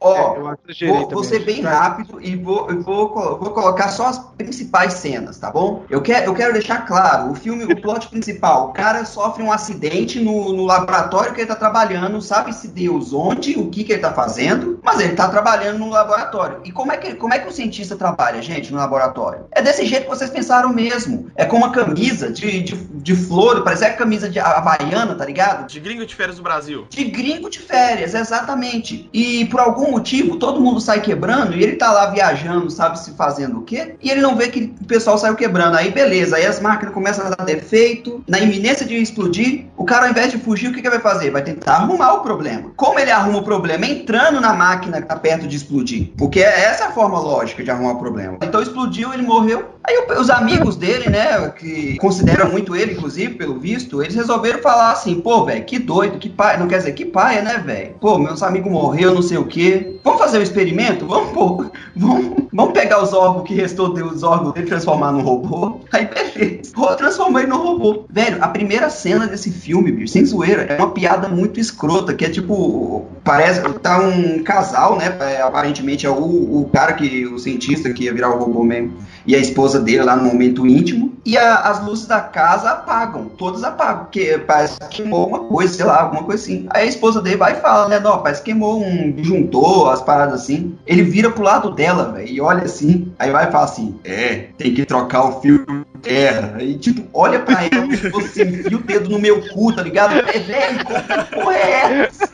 Ó, 0.00 0.54
é, 0.80 0.86
vou, 0.86 1.08
vou 1.10 1.24
ser 1.24 1.40
bem 1.40 1.60
rápido 1.60 2.18
e 2.22 2.34
vou, 2.34 2.66
vou, 2.82 3.38
vou 3.38 3.50
colocar 3.50 3.88
só 3.88 4.06
as 4.06 4.18
principais 4.18 4.94
cenas, 4.94 5.36
tá 5.36 5.50
bom? 5.50 5.84
Eu 5.90 6.00
quero, 6.00 6.26
eu 6.26 6.34
quero 6.34 6.54
deixar 6.54 6.86
claro, 6.86 7.30
o 7.30 7.34
filme, 7.34 7.64
o 7.64 7.80
plot 7.80 8.08
principal, 8.08 8.68
o 8.68 8.72
cara 8.72 9.04
sofre 9.04 9.42
um 9.42 9.52
acidente 9.52 10.18
no, 10.18 10.54
no 10.54 10.64
laboratório 10.64 11.34
que 11.34 11.40
ele 11.42 11.48
tá 11.48 11.54
trabalhando, 11.54 12.20
sabe-se 12.22 12.68
Deus 12.68 13.12
onde, 13.12 13.58
o 13.58 13.68
que 13.68 13.84
que 13.84 13.92
ele 13.92 14.00
tá 14.00 14.12
fazendo, 14.12 14.80
mas 14.82 15.00
ele 15.00 15.12
tá 15.12 15.28
trabalhando 15.28 15.78
no 15.78 15.90
laboratório. 15.90 16.60
E 16.64 16.72
como 16.72 16.92
é 16.92 16.96
que, 16.96 17.14
como 17.14 17.34
é 17.34 17.38
que 17.38 17.48
o 17.48 17.52
cientista 17.52 17.94
trabalha, 17.94 18.40
gente, 18.40 18.72
no 18.72 18.78
laboratório? 18.78 19.46
É 19.52 19.60
desse 19.60 19.84
jeito 19.84 20.04
que 20.04 20.08
vocês 20.08 20.30
pensaram 20.30 20.72
mesmo. 20.72 21.30
É 21.36 21.44
com 21.44 21.58
uma 21.58 21.72
camisa 21.72 22.30
de, 22.30 22.62
de, 22.62 22.74
de 22.74 23.14
flor, 23.14 23.62
parece 23.62 23.84
a 23.84 23.92
camisa 23.92 24.30
de 24.30 24.38
havaiana, 24.38 25.14
tá 25.14 25.26
ligado? 25.26 25.66
De 25.66 25.78
gringo 25.78 26.06
de 26.06 26.14
férias 26.14 26.36
do 26.36 26.42
Brasil. 26.42 26.86
De 26.88 27.04
gringo 27.04 27.50
de 27.50 27.58
férias, 27.58 28.14
exatamente. 28.14 29.08
E 29.12 29.44
por 29.46 29.60
algum 29.60 29.89
motivo, 29.90 30.36
todo 30.36 30.60
mundo 30.60 30.80
sai 30.80 31.00
quebrando 31.00 31.56
e 31.56 31.62
ele 31.62 31.76
tá 31.76 31.92
lá 31.92 32.06
viajando, 32.06 32.70
sabe 32.70 32.98
se 32.98 33.12
fazendo 33.12 33.58
o 33.58 33.62
quê? 33.62 33.94
E 34.02 34.10
ele 34.10 34.20
não 34.20 34.36
vê 34.36 34.48
que 34.48 34.74
o 34.80 34.84
pessoal 34.84 35.18
saiu 35.18 35.34
quebrando. 35.34 35.76
Aí 35.76 35.90
beleza, 35.90 36.36
aí 36.36 36.46
as 36.46 36.60
máquinas 36.60 36.94
começam 36.94 37.26
a 37.26 37.30
dar 37.30 37.44
defeito, 37.44 38.22
na 38.26 38.38
iminência 38.38 38.86
de 38.86 38.96
explodir, 38.96 39.66
o 39.76 39.84
cara 39.84 40.04
ao 40.04 40.10
invés 40.10 40.30
de 40.30 40.38
fugir, 40.38 40.70
o 40.70 40.74
que, 40.74 40.82
que 40.82 40.90
vai 40.90 41.00
fazer? 41.00 41.30
Vai 41.30 41.42
tentar 41.42 41.76
arrumar 41.76 42.14
o 42.14 42.20
problema. 42.20 42.70
Como 42.76 42.98
ele 42.98 43.10
arruma 43.10 43.38
o 43.38 43.42
problema? 43.42 43.86
Entrando 43.86 44.40
na 44.40 44.52
máquina 44.52 45.00
que 45.00 45.08
tá 45.08 45.16
perto 45.16 45.46
de 45.46 45.56
explodir. 45.56 46.10
Porque 46.16 46.40
essa 46.40 46.84
é 46.84 46.86
a 46.86 46.92
forma 46.92 47.18
lógica 47.18 47.62
de 47.62 47.70
arrumar 47.70 47.92
o 47.92 47.98
problema. 47.98 48.38
Então 48.42 48.62
explodiu, 48.62 49.12
ele 49.12 49.22
morreu. 49.22 49.70
Aí 49.82 49.96
os 50.18 50.30
amigos 50.30 50.76
dele, 50.76 51.08
né, 51.08 51.48
que 51.58 51.96
consideram 51.96 52.50
muito 52.50 52.76
ele, 52.76 52.92
inclusive, 52.92 53.34
pelo 53.34 53.58
visto, 53.58 54.02
eles 54.02 54.14
resolveram 54.14 54.60
falar 54.60 54.92
assim, 54.92 55.20
pô, 55.20 55.44
velho, 55.44 55.64
que 55.64 55.78
doido, 55.78 56.18
que 56.18 56.28
pai, 56.28 56.58
não 56.58 56.68
quer 56.68 56.78
dizer 56.78 56.92
que 56.92 57.04
paia, 57.04 57.42
né, 57.42 57.62
velho? 57.64 57.94
Pô, 58.00 58.18
meus 58.18 58.42
amigos 58.42 58.70
morreu, 58.70 59.14
não 59.14 59.22
sei 59.22 59.38
o 59.38 59.46
quê. 59.46 59.79
Vamos 60.04 60.20
fazer 60.20 60.38
um 60.38 60.42
experimento? 60.42 61.06
Vamos, 61.06 61.32
pô, 61.32 61.64
vamos, 61.96 62.36
vamos 62.52 62.72
pegar 62.72 63.02
os 63.02 63.12
órgãos 63.12 63.46
que 63.46 63.54
restou 63.54 63.92
dos 63.92 64.22
órgãos 64.22 64.54
e 64.56 64.62
transformar 64.62 65.12
num 65.12 65.22
robô? 65.22 65.80
Aí, 65.92 66.06
beleza. 66.06 66.72
Transformei 66.96 67.46
no 67.46 67.56
robô. 67.56 68.04
Velho, 68.08 68.42
a 68.42 68.48
primeira 68.48 68.90
cena 68.90 69.26
desse 69.26 69.50
filme, 69.50 69.92
bicho, 69.92 70.12
sem 70.12 70.24
zoeira, 70.24 70.62
é 70.62 70.76
uma 70.76 70.90
piada 70.90 71.28
muito 71.28 71.60
escrota, 71.60 72.14
que 72.14 72.24
é 72.24 72.30
tipo, 72.30 73.06
parece, 73.24 73.60
tá 73.80 73.98
um 73.98 74.42
casal, 74.42 74.96
né, 74.96 75.16
é, 75.20 75.42
aparentemente 75.42 76.06
é 76.06 76.10
o, 76.10 76.60
o 76.60 76.70
cara 76.72 76.92
que, 76.92 77.26
o 77.26 77.38
cientista 77.38 77.92
que 77.92 78.04
ia 78.04 78.14
virar 78.14 78.30
o 78.30 78.38
robô 78.38 78.64
mesmo, 78.64 78.96
e 79.26 79.34
a 79.34 79.38
esposa 79.38 79.80
dele 79.80 80.02
lá 80.02 80.16
no 80.16 80.24
momento 80.24 80.66
íntimo, 80.66 81.14
e 81.24 81.36
a- 81.36 81.56
as 81.60 81.84
luzes 81.84 82.06
da 82.06 82.20
casa 82.20 82.70
apagam, 82.70 83.26
todas 83.26 83.62
apagam, 83.62 84.04
porque 84.04 84.38
parece 84.46 84.78
que 84.80 84.88
queimou 84.88 85.20
alguma 85.20 85.40
coisa, 85.40 85.74
sei 85.74 85.84
lá, 85.84 86.02
alguma 86.02 86.24
coisa 86.24 86.42
assim. 86.42 86.66
Aí 86.70 86.84
a 86.84 86.88
esposa 86.88 87.20
dele 87.20 87.36
vai 87.36 87.52
e 87.52 87.60
fala, 87.60 87.88
né, 87.88 88.00
não, 88.00 88.18
parece 88.22 88.40
que 88.42 88.50
queimou 88.50 88.82
um 88.82 89.12
disjuntor, 89.12 89.90
as 89.90 90.02
paradas 90.02 90.42
assim. 90.42 90.76
Ele 90.86 91.02
vira 91.02 91.30
pro 91.30 91.42
lado 91.42 91.70
dela, 91.70 92.12
velho, 92.12 92.28
e 92.28 92.40
olha 92.40 92.64
assim, 92.64 93.12
aí 93.18 93.30
vai 93.30 93.48
e 93.48 93.52
fala 93.52 93.64
assim, 93.64 93.98
é, 94.04 94.48
tem 94.56 94.74
que 94.74 94.84
trocar 94.86 95.24
o 95.24 95.40
fio 95.40 95.64
terra. 96.00 96.62
E 96.62 96.74
tipo, 96.78 97.02
olha 97.12 97.38
pra 97.40 97.62
ela 97.64 97.70
como 97.82 97.96
se 97.96 98.10
fosse 98.10 98.42
enfia 98.42 98.76
o 98.76 98.80
dedo 98.82 99.08
no 99.10 99.18
meu 99.18 99.40
cu, 99.48 99.72
tá 99.72 99.82
ligado? 99.82 100.14
É, 100.18 100.38
velho, 100.38 100.84
porra 101.32 101.54
é 101.54 102.08
essa? 102.08 102.30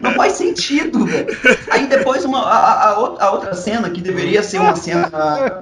Não 0.00 0.12
faz 0.12 0.32
sentido, 0.34 1.04
velho. 1.06 1.26
Aí 1.70 1.86
depois 1.86 2.24
uma, 2.24 2.40
a, 2.40 2.88
a- 2.90 3.30
outra- 3.30 3.54
cena, 3.54 3.90
que 3.90 4.00
deveria 4.00 4.42
ser 4.42 4.58
uma 4.58 4.76
cena, 4.76 5.10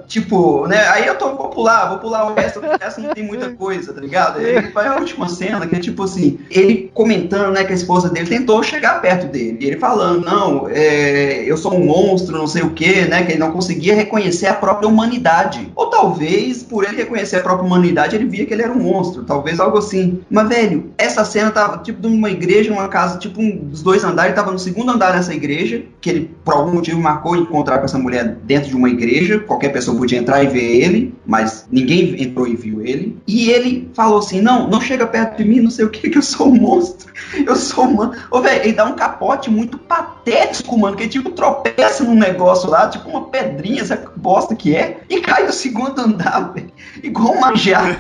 tipo, 0.07 0.67
né? 0.67 0.87
Aí 0.89 1.07
eu 1.07 1.17
tô, 1.17 1.35
vou 1.35 1.49
pular, 1.49 1.89
vou 1.89 1.99
pular 1.99 2.31
o 2.31 2.35
resto, 2.35 2.61
porque 2.61 2.85
essa 2.85 3.01
não 3.01 3.15
tem 3.15 3.25
muita 3.25 3.49
coisa, 3.51 3.93
tá 3.93 4.01
ligado? 4.01 4.39
Aí 4.39 4.61
vai 4.73 4.87
a 4.87 4.97
última 4.97 5.29
cena, 5.29 5.67
que 5.67 5.77
é 5.77 5.79
tipo 5.79 6.03
assim, 6.03 6.39
ele 6.51 6.91
comentando, 6.93 7.53
né, 7.53 7.65
que 7.65 7.73
a 7.73 7.77
esposa 7.77 8.09
dele 8.11 8.27
tentou 8.29 8.63
chegar 8.63 9.01
perto 9.01 9.27
dele. 9.27 9.59
Ele 9.61 9.79
falando, 9.79 10.25
não, 10.25 10.69
é, 10.69 11.43
eu 11.47 11.57
sou 11.57 11.75
um 11.75 11.85
monstro, 11.87 12.37
não 12.37 12.47
sei 12.47 12.63
o 12.63 12.71
que, 12.71 13.03
né? 13.07 13.25
Que 13.25 13.33
ele 13.33 13.39
não 13.39 13.53
conseguia 13.53 13.95
reconhecer 13.95 14.47
a 14.47 14.55
própria 14.55 14.89
humanidade. 14.89 15.71
Ou 15.75 15.87
talvez, 15.89 16.63
por 16.63 16.85
ele 16.89 16.97
reconhecer 16.97 17.37
a 17.37 17.43
própria 17.43 17.67
humanidade, 17.67 18.17
ele 18.17 18.27
via 18.27 18.47
que 18.47 18.53
ele 18.53 18.63
era 18.63 18.73
um 18.73 18.81
monstro. 18.83 19.25
Talvez 19.25 19.61
algo 19.61 19.79
assim. 19.79 20.21
Mas, 20.31 20.49
velho, 20.49 20.93
essa 20.99 21.25
cena 21.25 21.51
tava 21.51 21.79
tipo 21.79 22.07
numa 22.07 22.31
igreja, 22.31 22.71
numa 22.71 22.89
casa, 22.89 23.19
tipo 23.19 23.41
um 23.41 23.57
dos 23.57 23.83
dois 23.83 24.05
andares, 24.05 24.35
tava 24.35 24.53
no 24.53 24.59
segundo 24.59 24.91
andar 24.91 25.13
dessa 25.13 25.35
igreja, 25.35 25.83
que 26.01 26.11
ele, 26.11 26.31
por 26.45 26.55
algum 26.55 26.73
motivo, 26.73 27.01
marcou 27.01 27.37
encontrar 27.37 27.79
com 27.79 27.85
essa 27.85 27.99
mulher 27.99 28.37
dentro 28.45 28.69
de 28.69 28.77
uma 28.77 28.89
igreja. 28.89 29.39
Qualquer 29.41 29.71
pessoa 29.71 29.97
podia 29.97 30.19
entrar 30.19 30.43
e 30.43 30.47
ver 30.47 30.83
ele, 30.83 31.15
mas 31.27 31.67
ninguém 31.71 32.23
entrou 32.23 32.47
e 32.47 32.57
viu 32.57 32.85
ele. 32.85 33.19
E 33.27 33.51
ele 33.51 33.91
falou 33.95 34.19
assim: 34.19 34.41
não, 34.41 34.69
não 34.69 34.81
chega 34.81 35.07
perto 35.07 35.37
de 35.37 35.45
mim, 35.45 35.61
não 35.61 35.71
sei 35.71 35.85
o 35.85 35.91
que, 35.91 36.11
que 36.11 36.19
eu 36.19 36.23
sou 36.23 36.49
um 36.49 36.55
monstro. 36.55 37.07
Eu 37.47 37.57
sou 37.57 37.85
humano. 37.85 38.15
Ô, 38.31 38.41
velho, 38.41 38.63
ele 38.63 38.73
dá 38.73 38.85
um 38.85 38.95
capote 38.95 39.51
muito 39.51 39.79
patético, 39.79 40.79
mano, 40.79 40.97
que 40.97 41.05
ele 41.05 41.11
tipo 41.11 41.31
tropeça 41.31 42.05
num 42.05 42.15
negócio 42.15 42.69
lá, 42.69 42.89
tipo 42.89 43.09
uma 43.09 43.29
pedrinha, 43.29 43.83
essa 43.83 44.11
bosta 44.17 44.55
que 44.55 44.75
é, 44.75 45.01
e 45.09 45.21
cai 45.21 45.47
do 45.47 45.53
segundo 45.53 45.99
andar, 46.01 46.53
velho. 46.55 46.71
Igual 47.03 47.35
um 47.35 47.41
majá. 47.41 47.97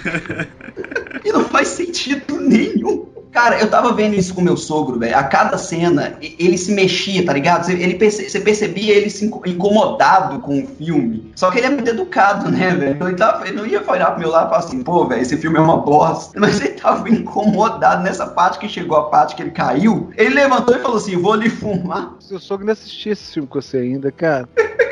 e 1.25 1.33
não 1.33 1.45
faz 1.45 1.69
sentido 1.69 2.41
nenhum. 2.41 3.07
Cara, 3.33 3.61
eu 3.61 3.69
tava 3.69 3.93
vendo 3.93 4.15
isso 4.15 4.33
com 4.33 4.41
meu 4.41 4.57
sogro, 4.57 4.99
velho. 4.99 5.15
A 5.15 5.23
cada 5.23 5.59
cena, 5.59 6.17
ele 6.23 6.57
se 6.57 6.73
mexia, 6.73 7.23
tá 7.23 7.35
ligado? 7.35 7.67
Você, 7.67 7.75
ele 7.75 7.97
perce- 7.97 8.31
você 8.31 8.41
percebia 8.41 8.95
ele 8.95 9.11
se 9.11 9.27
inco- 9.27 9.43
incomodado 9.47 10.39
com 10.41 10.63
o 10.63 10.67
filme. 10.67 11.31
Só 11.37 11.51
que 11.51 11.59
ele 11.59 11.67
é 11.67 11.71
muito 11.71 11.87
educado, 11.91 12.51
né, 12.51 12.71
velho? 12.71 12.93
Então 12.95 13.09
ele, 13.43 13.51
ele 13.51 13.57
não 13.59 13.67
ia 13.67 13.83
olhar 13.87 14.13
pro 14.13 14.21
meu 14.21 14.31
lado 14.31 14.47
e 14.47 14.49
falar 14.49 14.65
assim, 14.65 14.83
pô, 14.83 15.05
velho, 15.07 15.21
esse 15.21 15.37
filme 15.37 15.59
é 15.59 15.61
uma 15.61 15.77
bosta. 15.77 16.41
Mas 16.41 16.59
ele 16.63 16.71
tava 16.81 17.11
incomodado 17.11 18.03
nessa 18.03 18.27
parte 18.27 18.59
que 18.59 18.71
chegou 18.71 18.97
a 18.97 19.11
parte 19.11 19.37
que 19.37 19.43
ele 19.43 19.51
caiu. 19.51 20.09
Ele 20.17 20.31
levantou 20.35 20.75
e 20.75 20.79
falou 20.79 20.97
assim: 20.97 21.17
vou 21.21 21.35
ali 21.35 21.51
fumar. 21.51 22.15
Seu 22.21 22.41
sogro 22.41 22.65
não 22.65 22.73
assistia 22.73 23.13
esse 23.13 23.35
filme 23.35 23.47
com 23.47 23.61
você 23.61 23.77
ainda, 23.77 24.11
cara. 24.11 24.49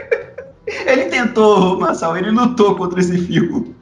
Ele 0.66 1.06
tentou, 1.06 1.78
Marcel, 1.78 2.16
ele 2.16 2.30
lutou 2.30 2.74
contra 2.76 3.00
esse 3.00 3.18
filme. 3.18 3.74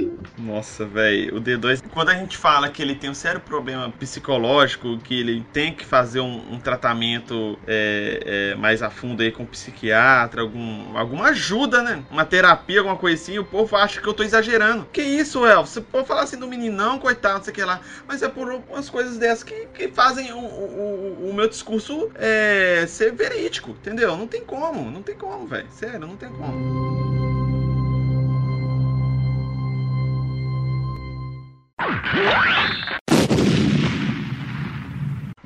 Nossa, 0.45 0.85
velho, 0.85 1.37
o 1.37 1.41
D2, 1.41 1.81
quando 1.93 2.09
a 2.09 2.15
gente 2.15 2.37
fala 2.37 2.69
que 2.69 2.83
ele 2.83 2.97
tem 2.97 3.09
um 3.09 3.15
sério 3.15 3.41
problema 3.41 3.89
psicológico, 3.91 4.99
que 4.99 5.21
ele 5.21 5.45
tem 5.53 5.73
que 5.73 5.85
fazer 5.85 6.19
um, 6.19 6.55
um 6.55 6.59
tratamento 6.59 7.57
é, 7.65 8.51
é, 8.53 8.55
mais 8.57 8.83
a 8.83 8.91
fundo 8.91 9.23
aí 9.23 9.31
com 9.31 9.45
um 9.45 9.47
psiquiatra, 9.47 10.41
algum, 10.43 10.99
alguma 10.99 11.27
ajuda, 11.27 11.81
né? 11.83 12.03
Uma 12.11 12.25
terapia, 12.25 12.81
alguma 12.81 12.99
assim, 13.13 13.39
o 13.39 13.45
povo 13.45 13.77
acha 13.77 14.01
que 14.01 14.09
eu 14.09 14.13
tô 14.15 14.25
exagerando. 14.25 14.85
Que 14.93 15.03
isso, 15.03 15.47
El? 15.47 15.65
Você 15.65 15.81
pode 15.81 16.09
falar 16.09 16.23
assim 16.23 16.39
do 16.39 16.49
meninão, 16.49 16.99
coitado, 16.99 17.37
não 17.37 17.45
sei 17.45 17.53
o 17.53 17.55
que 17.55 17.65
lá, 17.65 17.81
mas 18.09 18.21
é 18.23 18.29
por 18.29 18.49
umas 18.51 18.91
coisas 18.91 19.19
dessas 19.19 19.45
que, 19.45 19.67
que 19.67 19.89
fazem 19.89 20.33
o, 20.33 20.39
o, 20.39 21.23
o- 21.23 21.31
o 21.31 21.35
meu 21.35 21.49
discurso 21.49 22.11
é, 22.17 22.85
ser 22.89 23.13
verídico, 23.13 23.71
entendeu? 23.71 24.17
Não 24.17 24.27
tem 24.27 24.45
como, 24.45 24.91
não 24.91 25.03
tem 25.03 25.15
como, 25.15 25.47
velho. 25.47 25.69
Sério, 25.71 26.01
não 26.01 26.17
tem 26.17 26.31
como. 26.31 27.02
Yeah. 32.15 32.59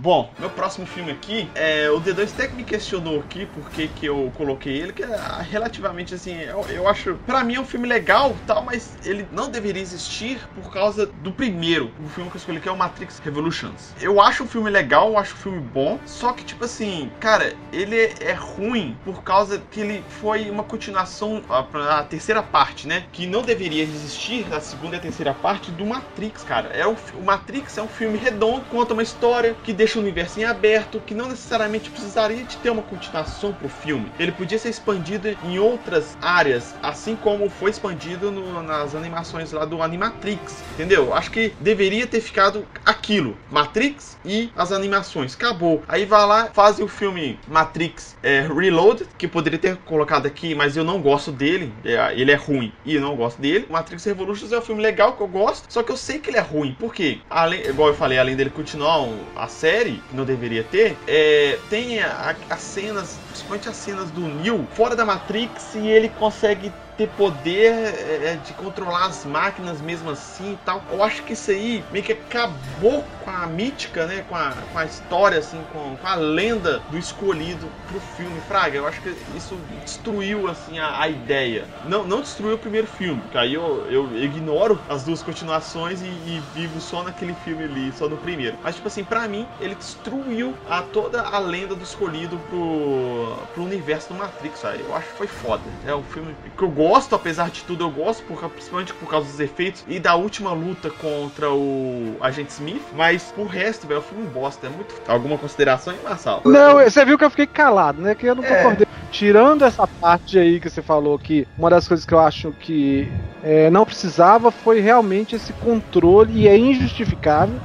Bom, 0.06 0.30
meu 0.38 0.48
próximo 0.48 0.86
filme 0.86 1.10
aqui, 1.10 1.50
é, 1.52 1.90
o 1.90 2.00
D2 2.00 2.32
até 2.32 2.46
que 2.46 2.54
me 2.54 2.62
questionou 2.62 3.18
aqui 3.18 3.44
por 3.44 3.68
que, 3.68 3.90
eu 4.06 4.32
coloquei 4.36 4.76
ele, 4.76 4.92
que 4.92 5.02
é 5.02 5.18
relativamente 5.42 6.14
assim, 6.14 6.42
eu, 6.42 6.64
eu 6.68 6.86
acho, 6.86 7.16
pra 7.26 7.42
mim 7.42 7.56
é 7.56 7.60
um 7.60 7.64
filme 7.64 7.88
legal 7.88 8.32
tal, 8.46 8.62
mas 8.62 8.96
ele 9.04 9.26
não 9.32 9.50
deveria 9.50 9.82
existir 9.82 10.38
por 10.54 10.72
causa 10.72 11.06
do 11.06 11.32
primeiro, 11.32 11.90
o 11.98 12.08
filme 12.08 12.30
que 12.30 12.36
eu 12.36 12.38
escolhi 12.38 12.60
que 12.60 12.68
é 12.68 12.70
o 12.70 12.76
Matrix 12.76 13.18
Revolutions. 13.18 13.94
Eu 14.00 14.20
acho 14.20 14.44
o 14.44 14.46
filme 14.46 14.70
legal, 14.70 15.08
eu 15.08 15.18
acho 15.18 15.34
o 15.34 15.38
filme 15.38 15.58
bom, 15.58 15.98
só 16.06 16.32
que 16.32 16.44
tipo 16.44 16.64
assim, 16.64 17.10
cara, 17.18 17.52
ele 17.72 17.96
é, 18.20 18.32
ruim 18.32 18.96
por 19.04 19.24
causa 19.24 19.60
que 19.72 19.80
ele 19.80 20.04
foi 20.08 20.48
uma 20.48 20.62
continuação 20.62 21.42
a, 21.48 21.64
pra 21.64 22.04
terceira 22.04 22.44
parte, 22.44 22.86
né? 22.86 23.06
Que 23.10 23.26
não 23.26 23.42
deveria 23.42 23.82
existir 23.82 24.46
a 24.54 24.60
segunda 24.60 24.94
e 24.94 24.98
a 25.00 25.02
terceira 25.02 25.34
parte 25.34 25.72
do 25.72 25.84
Matrix, 25.84 26.44
cara. 26.44 26.68
É 26.68 26.86
o 26.86 26.96
Matrix 27.24 27.76
é 27.76 27.82
um 27.82 27.88
filme 27.88 28.16
redondo, 28.16 28.64
conta 28.66 28.92
uma 28.92 29.02
história 29.02 29.56
que 29.64 29.72
deixa 29.72 29.95
o 29.98 30.02
universo 30.02 30.40
em 30.40 30.44
aberto, 30.44 31.00
que 31.00 31.14
não 31.14 31.28
necessariamente 31.28 31.90
precisaria 31.90 32.44
de 32.44 32.56
ter 32.56 32.70
uma 32.70 32.82
continuação 32.82 33.52
pro 33.52 33.68
filme. 33.68 34.12
Ele 34.18 34.32
podia 34.32 34.58
ser 34.58 34.68
expandido 34.70 35.28
em 35.44 35.58
outras 35.58 36.16
áreas, 36.20 36.74
assim 36.82 37.16
como 37.16 37.48
foi 37.48 37.70
expandido 37.70 38.30
no- 38.30 38.62
nas 38.62 38.94
animações 38.94 39.52
lá 39.52 39.64
do 39.64 39.82
Animatrix, 39.82 40.62
entendeu? 40.74 41.14
Acho 41.14 41.30
que 41.30 41.52
deveria 41.60 42.06
ter 42.06 42.20
ficado 42.20 42.66
aquilo, 42.84 43.36
Matrix 43.50 44.16
e 44.24 44.50
as 44.56 44.72
animações, 44.72 45.34
acabou. 45.34 45.82
Aí 45.88 46.04
vai 46.04 46.26
lá, 46.26 46.50
fazem 46.52 46.84
o 46.84 46.88
filme 46.88 47.38
Matrix 47.46 48.16
é, 48.22 48.40
Reloaded, 48.42 49.08
que 49.16 49.28
poderia 49.28 49.58
ter 49.58 49.76
colocado 49.78 50.26
aqui, 50.26 50.54
mas 50.54 50.76
eu 50.76 50.84
não 50.84 51.00
gosto 51.00 51.30
dele, 51.32 51.72
é, 51.84 52.12
ele 52.18 52.30
é 52.32 52.34
ruim 52.34 52.72
e 52.84 52.94
eu 52.96 53.00
não 53.00 53.16
gosto 53.16 53.40
dele. 53.40 53.66
Matrix 53.70 54.04
Revolutions 54.04 54.52
é 54.52 54.58
um 54.58 54.62
filme 54.62 54.82
legal 54.82 55.12
que 55.14 55.22
eu 55.22 55.28
gosto, 55.28 55.64
só 55.68 55.82
que 55.82 55.92
eu 55.92 55.96
sei 55.96 56.18
que 56.18 56.30
ele 56.30 56.38
é 56.38 56.40
ruim, 56.40 56.74
por 56.78 56.94
quê? 56.94 57.18
Além, 57.30 57.60
igual 57.66 57.88
eu 57.88 57.94
falei, 57.94 58.18
além 58.18 58.36
dele 58.36 58.50
continuar 58.50 59.08
a 59.34 59.48
série, 59.48 59.75
que 59.84 60.14
não 60.14 60.24
deveria 60.24 60.64
ter, 60.64 60.96
é, 61.06 61.58
tem 61.68 62.00
as 62.00 62.60
cenas, 62.60 63.18
principalmente 63.36 63.68
as 63.68 63.76
cenas 63.76 64.10
do 64.10 64.22
Neo 64.22 64.66
fora 64.72 64.96
da 64.96 65.04
Matrix 65.04 65.74
e 65.74 65.86
ele 65.86 66.08
consegue 66.08 66.72
ter 66.96 67.08
poder 67.10 67.72
é, 67.72 68.38
de 68.44 68.52
controlar 68.54 69.06
as 69.06 69.24
máquinas 69.24 69.80
mesmo 69.80 70.10
assim 70.10 70.54
e 70.54 70.58
tal. 70.64 70.82
Eu 70.90 71.02
acho 71.02 71.22
que 71.22 71.34
isso 71.34 71.50
aí 71.50 71.84
meio 71.92 72.04
que 72.04 72.12
acabou 72.12 73.04
com 73.22 73.30
a 73.30 73.46
mítica, 73.46 74.06
né? 74.06 74.24
Com 74.28 74.34
a, 74.34 74.52
com 74.72 74.78
a 74.78 74.84
história, 74.84 75.38
assim, 75.38 75.60
com, 75.72 75.96
com 75.96 76.06
a 76.06 76.14
lenda 76.14 76.80
do 76.90 76.98
escolhido 76.98 77.68
pro 77.88 78.00
filme. 78.00 78.40
Fraga, 78.48 78.78
eu 78.78 78.86
acho 78.86 79.00
que 79.00 79.14
isso 79.36 79.56
destruiu, 79.84 80.48
assim, 80.48 80.78
a, 80.78 81.00
a 81.00 81.08
ideia. 81.08 81.64
Não, 81.84 82.04
não 82.04 82.20
destruiu 82.20 82.54
o 82.54 82.58
primeiro 82.58 82.86
filme, 82.86 83.22
que 83.30 83.36
aí 83.36 83.54
eu, 83.54 83.86
eu 83.90 84.16
ignoro 84.16 84.80
as 84.88 85.02
duas 85.04 85.22
continuações 85.22 86.00
e, 86.02 86.06
e 86.06 86.42
vivo 86.54 86.80
só 86.80 87.02
naquele 87.02 87.34
filme 87.44 87.64
ali, 87.64 87.92
só 87.92 88.08
no 88.08 88.16
primeiro. 88.16 88.56
Mas, 88.62 88.76
tipo 88.76 88.88
assim, 88.88 89.04
pra 89.04 89.28
mim, 89.28 89.46
ele 89.60 89.74
destruiu 89.74 90.54
a, 90.68 90.82
toda 90.82 91.20
a 91.22 91.38
lenda 91.38 91.74
do 91.74 91.82
escolhido 91.82 92.38
pro, 92.48 93.25
pro 93.52 93.64
universo 93.64 94.08
do 94.08 94.14
Matrix, 94.14 94.60
sabe? 94.60 94.82
Eu 94.82 94.94
acho 94.94 95.08
que 95.10 95.16
foi 95.18 95.26
foda. 95.26 95.62
É 95.86 95.94
um 95.94 96.02
filme 96.02 96.34
que 96.56 96.62
eu 96.62 96.70
gosto, 96.70 97.14
apesar 97.14 97.50
de 97.50 97.62
tudo, 97.62 97.84
eu 97.84 97.90
gosto, 97.90 98.22
por, 98.24 98.38
principalmente 98.50 98.92
por 98.94 99.08
causa 99.08 99.28
dos 99.28 99.40
efeitos 99.40 99.84
e 99.88 99.98
da 99.98 100.14
última 100.14 100.52
luta 100.52 100.90
contra 100.90 101.50
o 101.50 102.16
Agente 102.20 102.52
Smith. 102.52 102.82
Mas 102.92 103.32
por 103.32 103.46
resto, 103.46 103.86
velho, 103.86 103.98
é 103.98 104.00
um 104.00 104.02
filme 104.02 104.26
bosta. 104.26 104.66
É 104.66 104.70
muito. 104.70 104.94
Alguma 105.08 105.38
consideração 105.38 105.92
aí, 105.92 105.98
Marçal? 106.02 106.42
Não, 106.44 106.74
você 106.74 107.04
viu 107.04 107.18
que 107.18 107.24
eu 107.24 107.30
fiquei 107.30 107.46
calado, 107.46 108.00
né? 108.02 108.14
Que 108.14 108.26
eu 108.26 108.34
não 108.34 108.44
É. 108.44 108.56
concordei. 108.56 108.86
Tirando 109.10 109.64
essa 109.64 109.86
parte 109.86 110.38
aí 110.38 110.60
que 110.60 110.68
você 110.68 110.82
falou 110.82 111.18
que 111.18 111.46
uma 111.56 111.70
das 111.70 111.86
coisas 111.86 112.04
que 112.04 112.12
eu 112.12 112.18
acho 112.18 112.52
que 112.52 113.08
é, 113.42 113.70
não 113.70 113.84
precisava 113.84 114.50
foi 114.50 114.80
realmente 114.80 115.36
esse 115.36 115.52
controle 115.54 116.40
e 116.40 116.48
é 116.48 116.56
injustificável. 116.58 117.58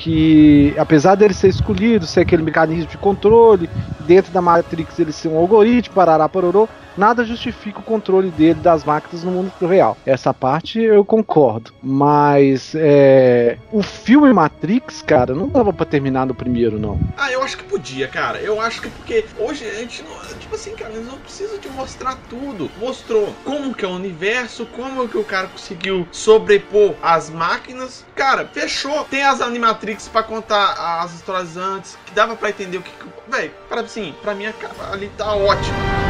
Porque 0.00 0.74
apesar 0.78 1.14
dele 1.14 1.34
ser 1.34 1.48
escolhido, 1.48 2.06
ser 2.06 2.20
aquele 2.20 2.42
mecanismo 2.42 2.90
de 2.90 2.96
controle, 2.96 3.68
dentro 4.06 4.32
da 4.32 4.40
Matrix 4.40 4.98
ele 4.98 5.12
ser 5.12 5.28
um 5.28 5.36
algoritmo, 5.36 5.94
parará, 5.94 6.26
pororô, 6.26 6.66
nada 7.00 7.24
justifica 7.24 7.80
o 7.80 7.82
controle 7.82 8.30
dele 8.30 8.60
das 8.60 8.84
máquinas 8.84 9.24
no 9.24 9.30
mundo 9.30 9.52
real. 9.66 9.96
Essa 10.04 10.34
parte 10.34 10.78
eu 10.78 11.02
concordo. 11.02 11.72
Mas 11.82 12.74
é, 12.74 13.56
o 13.72 13.82
filme 13.82 14.30
Matrix, 14.32 15.00
cara, 15.00 15.34
não 15.34 15.48
dava 15.48 15.72
pra 15.72 15.86
terminar 15.86 16.26
no 16.26 16.34
primeiro, 16.34 16.78
não. 16.78 17.00
Ah, 17.16 17.32
eu 17.32 17.42
acho 17.42 17.56
que 17.56 17.64
podia, 17.64 18.06
cara. 18.06 18.38
Eu 18.38 18.60
acho 18.60 18.82
que 18.82 18.90
porque 18.90 19.24
hoje 19.38 19.66
a 19.66 19.74
gente 19.74 20.02
não. 20.02 20.10
Tipo 20.38 20.54
assim, 20.54 20.76
cara, 20.76 20.92
eles 20.92 21.06
não 21.06 21.16
precisam 21.18 21.58
de 21.58 21.70
mostrar 21.70 22.16
tudo. 22.28 22.70
Mostrou 22.78 23.34
como 23.44 23.74
que 23.74 23.84
é 23.84 23.88
o 23.88 23.92
universo, 23.92 24.66
como 24.66 25.08
que 25.08 25.16
o 25.16 25.24
cara 25.24 25.48
conseguiu 25.48 26.06
sobrepor 26.12 26.94
as 27.02 27.30
máquinas. 27.30 28.04
Cara, 28.14 28.46
fechou. 28.52 29.04
Tem 29.04 29.22
as 29.22 29.40
Animatrix 29.40 30.06
pra 30.06 30.22
contar 30.22 31.00
as 31.02 31.14
histórias 31.14 31.56
antes, 31.56 31.96
que 32.04 32.12
dava 32.12 32.36
pra 32.36 32.50
entender 32.50 32.76
o 32.76 32.82
que. 32.82 32.92
Véi, 33.26 33.50
para 33.68 33.80
assim, 33.80 34.14
pra 34.20 34.34
mim 34.34 34.44
ali 34.92 35.08
tá 35.16 35.34
ótimo. 35.34 36.09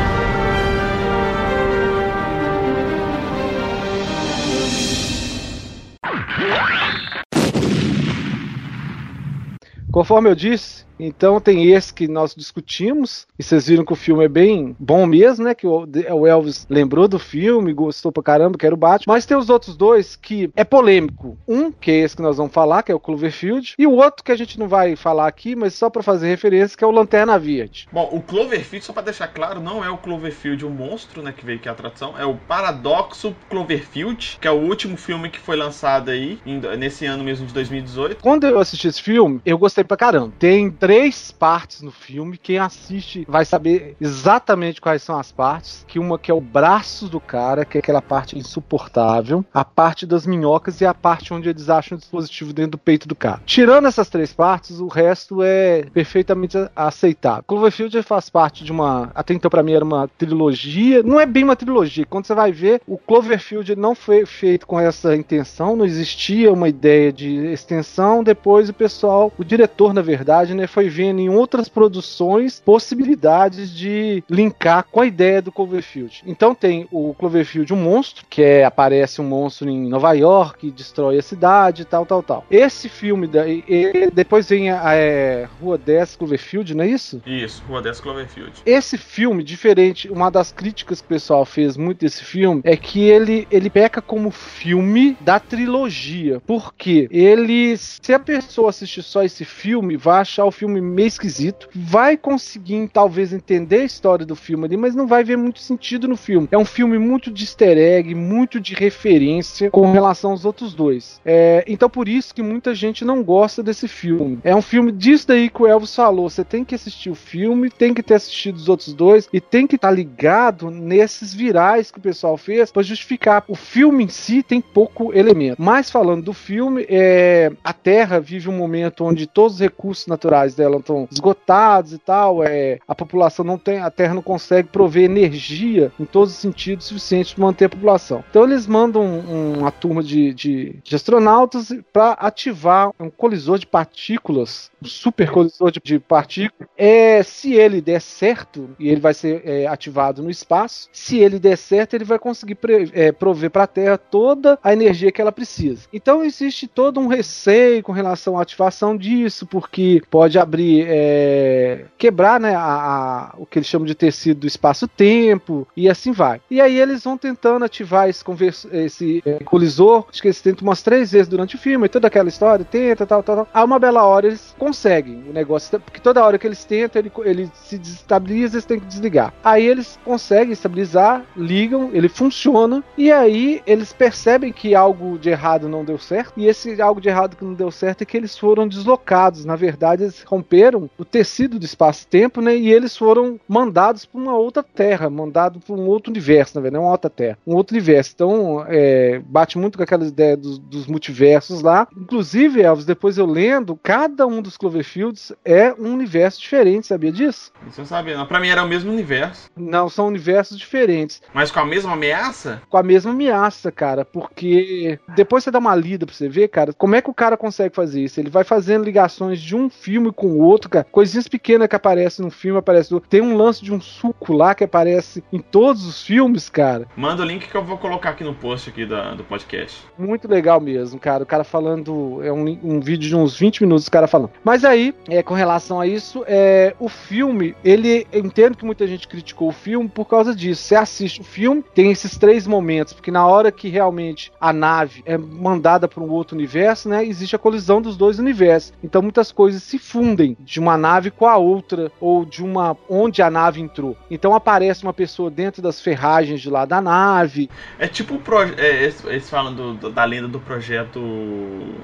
Conforme 9.90 10.30
eu 10.30 10.34
disse, 10.34 10.86
então 11.06 11.40
tem 11.40 11.70
esse 11.72 11.92
que 11.92 12.08
nós 12.08 12.34
discutimos, 12.34 13.26
e 13.38 13.42
vocês 13.42 13.66
viram 13.66 13.84
que 13.84 13.92
o 13.92 13.96
filme 13.96 14.24
é 14.24 14.28
bem 14.28 14.76
bom 14.78 15.06
mesmo, 15.06 15.44
né? 15.44 15.54
Que 15.54 15.66
o 15.66 16.26
Elvis 16.26 16.66
lembrou 16.68 17.08
do 17.08 17.18
filme, 17.18 17.72
gostou 17.72 18.12
pra 18.12 18.22
caramba, 18.22 18.58
que 18.58 18.66
era 18.66 18.74
o 18.74 18.78
Batman. 18.78 19.14
Mas 19.14 19.26
tem 19.26 19.36
os 19.36 19.50
outros 19.50 19.76
dois 19.76 20.16
que 20.16 20.50
é 20.54 20.64
polêmico. 20.64 21.36
Um, 21.48 21.72
que 21.72 21.90
é 21.90 22.00
esse 22.00 22.16
que 22.16 22.22
nós 22.22 22.36
vamos 22.36 22.52
falar, 22.52 22.82
que 22.82 22.92
é 22.92 22.94
o 22.94 23.00
Cloverfield, 23.00 23.74
e 23.78 23.86
o 23.86 23.92
outro 23.92 24.24
que 24.24 24.32
a 24.32 24.36
gente 24.36 24.58
não 24.58 24.68
vai 24.68 24.96
falar 24.96 25.26
aqui, 25.26 25.54
mas 25.56 25.74
só 25.74 25.88
para 25.88 26.02
fazer 26.02 26.28
referência, 26.28 26.76
que 26.76 26.84
é 26.84 26.86
o 26.86 26.90
Lanterna 26.90 27.38
Verde. 27.38 27.88
Bom, 27.92 28.08
o 28.12 28.20
Cloverfield, 28.20 28.84
só 28.84 28.92
para 28.92 29.04
deixar 29.04 29.28
claro, 29.28 29.60
não 29.60 29.84
é 29.84 29.90
o 29.90 29.96
Cloverfield 29.98 30.64
o 30.64 30.70
monstro, 30.70 31.22
né, 31.22 31.32
que 31.36 31.44
veio 31.44 31.58
aqui 31.58 31.68
a 31.68 31.74
tradução, 31.74 32.14
é 32.18 32.24
o 32.24 32.34
Paradoxo 32.34 33.34
Cloverfield, 33.48 34.38
que 34.40 34.48
é 34.48 34.50
o 34.50 34.60
último 34.60 34.96
filme 34.96 35.30
que 35.30 35.38
foi 35.38 35.56
lançado 35.56 36.10
aí, 36.10 36.38
nesse 36.78 37.06
ano 37.06 37.24
mesmo 37.24 37.46
de 37.46 37.54
2018. 37.54 38.22
Quando 38.22 38.46
eu 38.46 38.58
assisti 38.58 38.88
esse 38.88 39.02
filme, 39.02 39.40
eu 39.44 39.58
gostei 39.58 39.84
pra 39.84 39.96
caramba. 39.96 40.32
Tem 40.38 40.70
três 40.70 40.89
partes 41.38 41.82
no 41.82 41.90
filme. 41.90 42.36
Quem 42.36 42.58
assiste 42.58 43.24
vai 43.28 43.44
saber 43.44 43.96
exatamente 44.00 44.80
quais 44.80 45.02
são 45.02 45.18
as 45.18 45.30
partes. 45.32 45.84
Que 45.86 45.98
uma 45.98 46.18
que 46.18 46.30
é 46.30 46.34
o 46.34 46.40
braço 46.40 47.08
do 47.08 47.20
cara, 47.20 47.64
que 47.64 47.78
é 47.78 47.80
aquela 47.80 48.02
parte 48.02 48.38
insuportável, 48.38 49.44
a 49.52 49.64
parte 49.64 50.06
das 50.06 50.26
minhocas 50.26 50.80
e 50.80 50.86
a 50.86 50.94
parte 50.94 51.32
onde 51.32 51.48
eles 51.48 51.68
acham 51.68 51.96
o 51.96 52.00
dispositivo 52.00 52.52
dentro 52.52 52.72
do 52.72 52.78
peito 52.78 53.08
do 53.08 53.14
cara. 53.14 53.40
Tirando 53.46 53.86
essas 53.86 54.08
três 54.08 54.32
partes, 54.32 54.80
o 54.80 54.88
resto 54.88 55.42
é 55.42 55.84
perfeitamente 55.92 56.56
aceitável. 56.74 57.44
Cloverfield 57.46 58.02
faz 58.02 58.28
parte 58.28 58.64
de 58.64 58.72
uma, 58.72 59.10
até 59.14 59.34
então 59.34 59.50
para 59.50 59.62
mim 59.62 59.72
era 59.72 59.84
uma 59.84 60.08
trilogia, 60.08 61.02
não 61.02 61.20
é 61.20 61.26
bem 61.26 61.44
uma 61.44 61.56
trilogia. 61.56 62.06
Quando 62.06 62.26
você 62.26 62.34
vai 62.34 62.52
ver, 62.52 62.80
o 62.86 62.98
Cloverfield 62.98 63.76
não 63.76 63.94
foi 63.94 64.26
feito 64.26 64.66
com 64.66 64.78
essa 64.78 65.14
intenção, 65.16 65.76
não 65.76 65.84
existia 65.84 66.52
uma 66.52 66.68
ideia 66.68 67.12
de 67.12 67.46
extensão. 67.46 68.22
Depois 68.22 68.68
o 68.68 68.74
pessoal, 68.74 69.32
o 69.38 69.44
diretor 69.44 69.92
na 69.92 70.02
verdade, 70.02 70.54
né, 70.54 70.66
foi 70.66 70.79
foi 70.80 70.88
vendo 70.88 71.20
em 71.20 71.28
outras 71.28 71.68
produções 71.68 72.62
possibilidades 72.64 73.70
de 73.70 74.24
linkar 74.30 74.86
com 74.90 75.02
a 75.02 75.06
ideia 75.06 75.42
do 75.42 75.52
Cloverfield. 75.52 76.22
Então 76.26 76.54
tem 76.54 76.88
o 76.90 77.12
Cloverfield, 77.12 77.74
um 77.74 77.76
monstro, 77.76 78.24
que 78.30 78.42
é, 78.42 78.64
aparece 78.64 79.20
um 79.20 79.24
monstro 79.24 79.68
em 79.68 79.86
Nova 79.86 80.14
York, 80.14 80.70
destrói 80.70 81.18
a 81.18 81.22
cidade, 81.22 81.84
tal, 81.84 82.06
tal, 82.06 82.22
tal. 82.22 82.46
Esse 82.50 82.88
filme, 82.88 83.26
da, 83.26 83.46
e, 83.46 83.62
e 83.68 84.10
depois 84.10 84.48
vem 84.48 84.70
a, 84.70 84.88
a 84.88 84.94
é, 84.94 85.46
Rua 85.60 85.76
10 85.76 86.16
Cloverfield, 86.16 86.74
não 86.74 86.84
é 86.84 86.88
isso? 86.88 87.20
Isso, 87.26 87.62
Rua 87.68 87.82
10 87.82 88.00
Cloverfield. 88.00 88.52
Esse 88.64 88.96
filme, 88.96 89.44
diferente, 89.44 90.10
uma 90.10 90.30
das 90.30 90.50
críticas 90.50 91.02
que 91.02 91.06
o 91.06 91.10
pessoal 91.10 91.44
fez 91.44 91.76
muito 91.76 92.00
desse 92.00 92.24
filme 92.24 92.62
é 92.64 92.74
que 92.74 93.02
ele, 93.02 93.46
ele 93.50 93.68
peca 93.68 94.00
como 94.00 94.30
filme 94.30 95.14
da 95.20 95.38
trilogia. 95.38 96.40
Porque 96.46 97.06
ele, 97.10 97.76
se 97.76 98.14
a 98.14 98.18
pessoa 98.18 98.70
assistir 98.70 99.02
só 99.02 99.22
esse 99.22 99.44
filme, 99.44 99.98
vai 99.98 100.20
achar 100.20 100.44
o 100.44 100.50
filme 100.50 100.69
filme 100.70 100.80
meio 100.80 101.08
esquisito. 101.08 101.68
Vai 101.74 102.16
conseguir, 102.16 102.88
talvez, 102.92 103.32
entender 103.32 103.80
a 103.80 103.84
história 103.84 104.24
do 104.24 104.36
filme 104.36 104.64
ali, 104.64 104.76
mas 104.76 104.94
não 104.94 105.06
vai 105.06 105.24
ver 105.24 105.36
muito 105.36 105.60
sentido 105.60 106.06
no 106.06 106.16
filme. 106.16 106.48
É 106.50 106.58
um 106.58 106.64
filme 106.64 106.98
muito 106.98 107.30
de 107.30 107.44
easter 107.44 107.76
egg, 107.76 108.14
muito 108.14 108.60
de 108.60 108.74
referência 108.74 109.70
com 109.70 109.90
relação 109.90 110.30
aos 110.30 110.44
outros 110.44 110.74
dois. 110.74 111.20
É, 111.24 111.64
então, 111.66 111.90
por 111.90 112.08
isso 112.08 112.34
que 112.34 112.42
muita 112.42 112.74
gente 112.74 113.04
não 113.04 113.22
gosta 113.22 113.62
desse 113.62 113.88
filme. 113.88 114.38
É 114.44 114.54
um 114.54 114.62
filme 114.62 114.92
disso 114.92 115.28
daí 115.28 115.50
que 115.50 115.62
o 115.62 115.66
Elvis 115.66 115.94
falou. 115.94 116.30
Você 116.30 116.44
tem 116.44 116.64
que 116.64 116.74
assistir 116.74 117.10
o 117.10 117.14
filme, 117.14 117.70
tem 117.70 117.92
que 117.92 118.02
ter 118.02 118.14
assistido 118.14 118.56
os 118.56 118.68
outros 118.68 118.92
dois 118.92 119.28
e 119.32 119.40
tem 119.40 119.66
que 119.66 119.76
estar 119.76 119.88
tá 119.88 119.94
ligado 119.94 120.70
nesses 120.70 121.34
virais 121.34 121.90
que 121.90 121.98
o 121.98 122.02
pessoal 122.02 122.36
fez 122.36 122.70
para 122.70 122.82
justificar. 122.82 123.44
O 123.48 123.54
filme 123.54 124.04
em 124.04 124.08
si 124.08 124.42
tem 124.42 124.60
pouco 124.60 125.12
elemento. 125.12 125.60
Mas 125.60 125.90
falando 125.90 126.22
do 126.22 126.32
filme, 126.32 126.86
é, 126.88 127.50
a 127.64 127.72
Terra 127.72 128.20
vive 128.20 128.48
um 128.48 128.56
momento 128.56 129.04
onde 129.04 129.26
todos 129.26 129.54
os 129.54 129.60
recursos 129.60 130.06
naturais 130.06 130.54
dela 130.60 130.76
estão 130.76 131.08
esgotados 131.10 131.94
e 131.94 131.98
tal, 131.98 132.44
é, 132.44 132.78
a 132.86 132.94
população 132.94 133.44
não 133.44 133.56
tem, 133.56 133.78
a 133.78 133.90
Terra 133.90 134.14
não 134.14 134.22
consegue 134.22 134.68
prover 134.68 135.04
energia 135.04 135.90
em 135.98 136.04
todos 136.04 136.34
os 136.34 136.38
sentidos 136.38 136.86
suficientes 136.86 137.32
para 137.32 137.44
manter 137.44 137.64
a 137.64 137.68
população. 137.70 138.22
Então 138.28 138.44
eles 138.44 138.66
mandam 138.66 139.02
um, 139.02 139.60
uma 139.60 139.70
turma 139.70 140.02
de, 140.02 140.34
de, 140.34 140.76
de 140.84 140.94
astronautas 140.94 141.72
para 141.92 142.12
ativar 142.12 142.92
um 143.00 143.08
colisor 143.08 143.58
de 143.58 143.66
partículas, 143.66 144.70
um 144.82 144.86
super 144.86 145.30
colisor 145.30 145.70
de, 145.70 145.80
de 145.82 145.98
partículas. 145.98 146.68
É, 146.76 147.22
se 147.22 147.54
ele 147.54 147.80
der 147.80 148.00
certo, 148.00 148.70
e 148.78 148.88
ele 148.88 149.00
vai 149.00 149.14
ser 149.14 149.42
é, 149.44 149.66
ativado 149.66 150.22
no 150.22 150.30
espaço, 150.30 150.88
se 150.92 151.18
ele 151.18 151.38
der 151.38 151.56
certo, 151.56 151.94
ele 151.94 152.04
vai 152.04 152.18
conseguir 152.18 152.56
pre, 152.56 152.90
é, 152.92 153.12
prover 153.12 153.50
para 153.50 153.64
a 153.64 153.66
Terra 153.66 153.96
toda 153.96 154.58
a 154.62 154.72
energia 154.72 155.10
que 155.10 155.22
ela 155.22 155.32
precisa. 155.32 155.88
Então 155.92 156.22
existe 156.22 156.66
todo 156.66 157.00
um 157.00 157.06
receio 157.06 157.82
com 157.82 157.92
relação 157.92 158.38
à 158.38 158.42
ativação 158.42 158.96
disso, 158.96 159.46
porque 159.46 160.02
pode 160.10 160.38
abrir, 160.40 160.84
é, 160.88 161.84
quebrar 161.96 162.40
né, 162.40 162.54
a, 162.54 162.60
a, 162.60 163.34
o 163.38 163.46
que 163.46 163.58
eles 163.58 163.68
chamam 163.68 163.86
de 163.86 163.94
tecido 163.94 164.40
do 164.40 164.46
espaço-tempo 164.46 165.66
e 165.76 165.88
assim 165.88 166.12
vai. 166.12 166.40
E 166.50 166.60
aí 166.60 166.78
eles 166.78 167.04
vão 167.04 167.16
tentando 167.16 167.64
ativar 167.64 168.08
esse, 168.08 168.24
esse 168.72 169.22
é, 169.24 169.44
colisor, 169.44 170.06
acho 170.10 170.20
que 170.20 170.28
eles 170.28 170.40
tentam 170.40 170.66
umas 170.66 170.82
três 170.82 171.12
vezes 171.12 171.28
durante 171.28 171.56
o 171.56 171.58
filme, 171.58 171.88
toda 171.88 172.06
aquela 172.06 172.28
história, 172.28 172.64
tenta, 172.64 173.06
tal, 173.06 173.22
tal, 173.22 173.36
tal. 173.36 173.48
A 173.52 173.64
uma 173.64 173.78
bela 173.78 174.04
hora 174.04 174.26
eles 174.26 174.54
conseguem 174.58 175.24
o 175.28 175.32
negócio, 175.32 175.80
porque 175.80 176.00
toda 176.00 176.24
hora 176.24 176.38
que 176.38 176.46
eles 176.46 176.64
tentam, 176.64 177.00
ele, 177.00 177.12
ele 177.24 177.50
se 177.54 177.78
desestabiliza, 177.78 178.56
eles 178.56 178.64
têm 178.64 178.80
que 178.80 178.86
desligar. 178.86 179.32
Aí 179.44 179.66
eles 179.66 179.98
conseguem 180.04 180.52
estabilizar, 180.52 181.24
ligam, 181.36 181.90
ele 181.92 182.08
funciona, 182.08 182.82
e 182.96 183.10
aí 183.10 183.62
eles 183.66 183.92
percebem 183.92 184.52
que 184.52 184.74
algo 184.74 185.18
de 185.18 185.30
errado 185.30 185.68
não 185.68 185.84
deu 185.84 185.98
certo, 185.98 186.32
e 186.36 186.46
esse 186.46 186.80
algo 186.80 187.00
de 187.00 187.08
errado 187.08 187.36
que 187.36 187.44
não 187.44 187.54
deu 187.54 187.70
certo 187.70 188.02
é 188.02 188.04
que 188.04 188.16
eles 188.16 188.36
foram 188.36 188.66
deslocados. 188.66 189.44
Na 189.44 189.56
verdade, 189.56 190.04
eles 190.04 190.22
romperam 190.30 190.88
o 190.96 191.04
tecido 191.04 191.58
do 191.58 191.64
espaço-tempo, 191.64 192.40
né? 192.40 192.56
E 192.56 192.72
eles 192.72 192.96
foram 192.96 193.40
mandados 193.48 194.04
para 194.04 194.20
uma 194.20 194.36
outra 194.36 194.62
terra, 194.62 195.10
mandados 195.10 195.62
para 195.64 195.74
um 195.74 195.88
outro 195.88 196.10
universo, 196.10 196.54
na 196.54 196.62
verdade, 196.62 196.80
não 196.80 196.84
uma 196.84 196.92
outra 196.92 197.10
terra, 197.10 197.38
um 197.44 197.54
outro 197.56 197.74
universo. 197.74 198.12
Então, 198.14 198.64
é, 198.68 199.20
bate 199.26 199.58
muito 199.58 199.76
com 199.76 199.82
aquela 199.82 200.06
ideia 200.06 200.36
dos, 200.36 200.58
dos, 200.58 200.86
multiversos 200.86 201.62
lá. 201.62 201.88
Inclusive, 201.96 202.62
Elvis, 202.62 202.84
depois 202.84 203.18
eu 203.18 203.26
lendo, 203.26 203.78
cada 203.82 204.26
um 204.26 204.40
dos 204.40 204.56
Cloverfields 204.56 205.32
é 205.44 205.72
um 205.72 205.92
universo 205.92 206.40
diferente, 206.40 206.86
sabia 206.86 207.10
disso? 207.10 207.52
Isso 207.68 207.80
eu 207.80 207.86
sabia. 207.86 208.16
Não, 208.16 208.26
pra 208.26 208.38
mim 208.38 208.48
era 208.48 208.62
o 208.62 208.68
mesmo 208.68 208.92
universo. 208.92 209.50
Não, 209.56 209.88
são 209.88 210.06
universos 210.06 210.56
diferentes. 210.56 211.20
Mas 211.34 211.50
com 211.50 211.58
a 211.58 211.64
mesma 211.64 211.92
ameaça? 211.92 212.62
Com 212.68 212.76
a 212.76 212.82
mesma 212.82 213.10
ameaça, 213.10 213.72
cara, 213.72 214.04
porque 214.04 214.98
depois 215.16 215.42
você 215.42 215.50
dá 215.50 215.58
uma 215.58 215.74
lida 215.74 216.06
pra 216.06 216.14
você 216.14 216.28
ver, 216.28 216.48
cara, 216.48 216.72
como 216.72 216.94
é 216.94 217.02
que 217.02 217.10
o 217.10 217.14
cara 217.14 217.36
consegue 217.36 217.74
fazer 217.74 218.02
isso? 218.02 218.20
Ele 218.20 218.30
vai 218.30 218.44
fazendo 218.44 218.84
ligações 218.84 219.40
de 219.40 219.56
um 219.56 219.68
filme 219.68 220.12
com 220.20 220.26
o 220.26 220.38
outro, 220.40 220.68
cara. 220.68 220.86
Coisinhas 220.92 221.26
pequenas 221.26 221.66
que 221.66 221.74
aparecem 221.74 222.22
no 222.22 222.30
filme, 222.30 222.58
aparece 222.58 222.92
no... 222.92 223.00
Tem 223.00 223.22
um 223.22 223.38
lance 223.38 223.64
de 223.64 223.72
um 223.72 223.80
suco 223.80 224.34
lá 224.34 224.54
que 224.54 224.62
aparece 224.62 225.24
em 225.32 225.38
todos 225.38 225.86
os 225.86 226.02
filmes, 226.02 226.50
cara. 226.50 226.86
Manda 226.94 227.22
o 227.22 227.26
link 227.26 227.48
que 227.48 227.54
eu 227.54 227.64
vou 227.64 227.78
colocar 227.78 228.10
aqui 228.10 228.22
no 228.22 228.34
post 228.34 228.68
aqui 228.68 228.84
da, 228.84 229.14
do 229.14 229.24
podcast. 229.24 229.82
Muito 229.98 230.28
legal 230.28 230.60
mesmo, 230.60 231.00
cara. 231.00 231.22
O 231.22 231.26
cara 231.26 231.42
falando. 231.42 232.20
É 232.22 232.30
um, 232.30 232.44
um 232.62 232.80
vídeo 232.80 233.08
de 233.08 233.16
uns 233.16 233.38
20 233.38 233.62
minutos, 233.62 233.86
o 233.86 233.90
cara 233.90 234.06
falando. 234.06 234.30
Mas 234.44 234.62
aí, 234.62 234.94
é, 235.08 235.22
com 235.22 235.32
relação 235.32 235.80
a 235.80 235.86
isso, 235.86 236.22
é, 236.26 236.74
o 236.78 236.88
filme, 236.88 237.54
ele. 237.64 238.06
Eu 238.12 238.20
entendo 238.20 238.58
que 238.58 238.64
muita 238.64 238.86
gente 238.86 239.08
criticou 239.08 239.48
o 239.48 239.52
filme 239.52 239.88
por 239.88 240.04
causa 240.04 240.34
disso. 240.34 240.62
Você 240.62 240.74
assiste 240.74 241.22
o 241.22 241.24
filme, 241.24 241.64
tem 241.74 241.90
esses 241.90 242.18
três 242.18 242.46
momentos, 242.46 242.92
porque 242.92 243.10
na 243.10 243.26
hora 243.26 243.50
que 243.50 243.70
realmente 243.70 244.30
a 244.38 244.52
nave 244.52 245.02
é 245.06 245.16
mandada 245.16 245.88
para 245.88 246.02
um 246.02 246.10
outro 246.10 246.36
universo, 246.36 246.90
né? 246.90 247.06
Existe 247.06 247.34
a 247.34 247.38
colisão 247.38 247.80
dos 247.80 247.96
dois 247.96 248.18
universos. 248.18 248.74
Então 248.84 249.00
muitas 249.00 249.32
coisas 249.32 249.62
se 249.62 249.78
fundem 249.78 250.09
confundem 250.10 250.36
de 250.40 250.58
uma 250.58 250.76
nave 250.76 251.10
com 251.10 251.26
a 251.26 251.36
outra 251.36 251.90
ou 252.00 252.24
de 252.24 252.42
uma 252.42 252.76
onde 252.88 253.22
a 253.22 253.30
nave 253.30 253.60
entrou. 253.60 253.96
Então 254.10 254.34
aparece 254.34 254.82
uma 254.82 254.92
pessoa 254.92 255.30
dentro 255.30 255.62
das 255.62 255.80
ferragens 255.80 256.40
de 256.40 256.50
lá 256.50 256.64
da 256.64 256.80
nave. 256.80 257.48
É 257.78 257.86
tipo 257.86 258.14
o 258.14 258.18
projeto. 258.18 258.58
É, 258.58 258.82
eles, 258.82 259.04
eles, 259.04 259.30
falam 259.30 259.54
do, 259.54 259.74
do, 259.74 259.90
da 259.90 260.04
lenda 260.04 260.28
do 260.28 260.40
projeto 260.40 261.00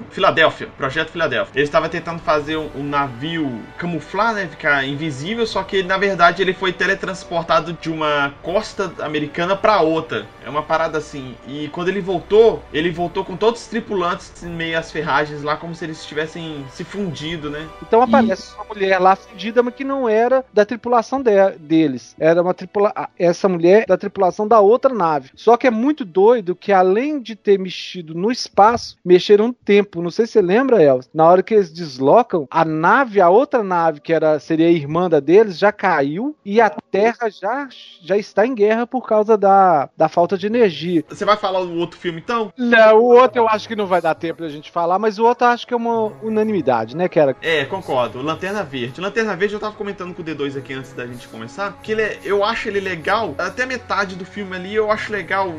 Filadélfia. 0.09 0.67
Projeto 0.77 1.11
Filadélfia. 1.11 1.53
Ele 1.55 1.63
estava 1.63 1.89
tentando 1.89 2.19
fazer 2.19 2.57
um, 2.57 2.69
um, 2.75 2.83
navio 2.83 3.59
camuflar, 3.77 4.33
né? 4.33 4.47
Ficar 4.47 4.85
invisível, 4.85 5.45
só 5.45 5.63
que 5.63 5.83
na 5.83 5.97
verdade 5.97 6.41
ele 6.41 6.53
foi 6.53 6.73
teletransportado 6.73 7.73
de 7.73 7.89
uma 7.89 8.33
costa 8.41 8.91
americana 8.99 9.55
para 9.55 9.81
outra. 9.81 10.25
É 10.45 10.49
uma 10.49 10.63
parada 10.63 10.97
assim. 10.97 11.35
E 11.47 11.67
quando 11.69 11.89
ele 11.89 12.01
voltou, 12.01 12.63
ele 12.73 12.91
voltou 12.91 13.23
com 13.23 13.35
todos 13.35 13.61
os 13.61 13.67
tripulantes 13.67 14.43
em 14.43 14.49
meio 14.49 14.77
às 14.77 14.91
ferragens 14.91 15.43
lá, 15.43 15.55
como 15.55 15.73
se 15.75 15.85
eles 15.85 16.05
tivessem 16.05 16.65
se 16.71 16.83
fundido, 16.83 17.49
né? 17.49 17.67
Então 17.81 18.01
aparece 18.19 18.55
uma 18.55 18.65
mulher 18.65 18.99
lá 18.99 19.15
fudida, 19.15 19.63
mas 19.63 19.73
que 19.73 19.83
não 19.83 20.07
era 20.07 20.43
da 20.53 20.65
tripulação 20.65 21.21
de- 21.21 21.57
deles. 21.59 22.15
Era 22.19 22.41
uma 22.41 22.53
tripula 22.53 22.93
essa 23.17 23.47
mulher 23.47 23.85
da 23.87 23.97
tripulação 23.97 24.47
da 24.47 24.59
outra 24.59 24.93
nave. 24.93 25.29
Só 25.35 25.57
que 25.57 25.67
é 25.67 25.71
muito 25.71 26.03
doido 26.05 26.55
que 26.55 26.71
além 26.71 27.19
de 27.21 27.35
ter 27.35 27.57
mexido 27.59 28.13
no 28.13 28.31
espaço, 28.31 28.97
mexeram 29.03 29.47
no 29.47 29.53
tempo. 29.53 30.01
Não 30.01 30.11
sei 30.11 30.25
se 30.25 30.33
você 30.33 30.41
lembra, 30.41 30.81
Elvis. 30.81 31.09
Na 31.13 31.25
hora 31.27 31.43
que 31.43 31.53
eles 31.53 31.71
deslocam, 31.71 32.47
a 32.49 32.63
nave, 32.65 33.19
a 33.21 33.29
outra 33.29 33.63
nave, 33.63 33.99
que 34.01 34.13
era 34.13 34.39
seria 34.39 34.67
a 34.67 34.71
irmã 34.71 35.09
da 35.09 35.19
deles, 35.19 35.57
já 35.57 35.71
caiu 35.71 36.35
e 36.45 36.59
a 36.61 36.69
Terra 36.91 37.29
já, 37.29 37.67
já 38.01 38.17
está 38.17 38.45
em 38.45 38.55
guerra 38.55 38.87
por 38.87 39.05
causa 39.05 39.37
da, 39.37 39.89
da 39.95 40.07
falta 40.09 40.37
de 40.37 40.47
energia. 40.47 41.03
Você 41.09 41.25
vai 41.25 41.37
falar 41.37 41.59
do 41.61 41.75
outro 41.75 41.99
filme 41.99 42.19
então? 42.19 42.51
Não, 42.57 42.97
o 42.97 43.03
outro 43.03 43.39
eu 43.41 43.47
acho 43.49 43.67
que 43.67 43.75
não 43.75 43.85
vai 43.85 44.01
dar 44.01 44.15
tempo 44.15 44.41
da 44.41 44.49
gente 44.49 44.71
falar, 44.71 44.97
mas 44.97 45.19
o 45.19 45.25
outro 45.25 45.45
eu 45.45 45.51
acho 45.51 45.67
que 45.67 45.73
é 45.73 45.77
uma 45.77 46.11
unanimidade, 46.23 46.95
né, 46.95 47.07
que 47.07 47.19
era 47.19 47.35
É, 47.41 47.65
concordo. 47.65 48.06
Lanterna 48.15 48.63
Verde. 48.63 49.01
Lanterna 49.01 49.35
Verde 49.35 49.53
eu 49.55 49.59
tava 49.59 49.75
comentando 49.75 50.13
com 50.13 50.21
o 50.21 50.25
D2 50.25 50.57
aqui 50.57 50.73
antes 50.73 50.93
da 50.93 51.05
gente 51.05 51.27
começar, 51.27 51.77
que 51.81 51.91
ele 51.91 52.01
é, 52.01 52.19
eu 52.23 52.43
acho 52.43 52.67
ele 52.67 52.79
legal, 52.79 53.35
até 53.37 53.65
metade 53.65 54.15
do 54.15 54.25
filme 54.25 54.55
ali 54.55 54.75
eu 54.75 54.91
acho 54.91 55.11
legal 55.11 55.53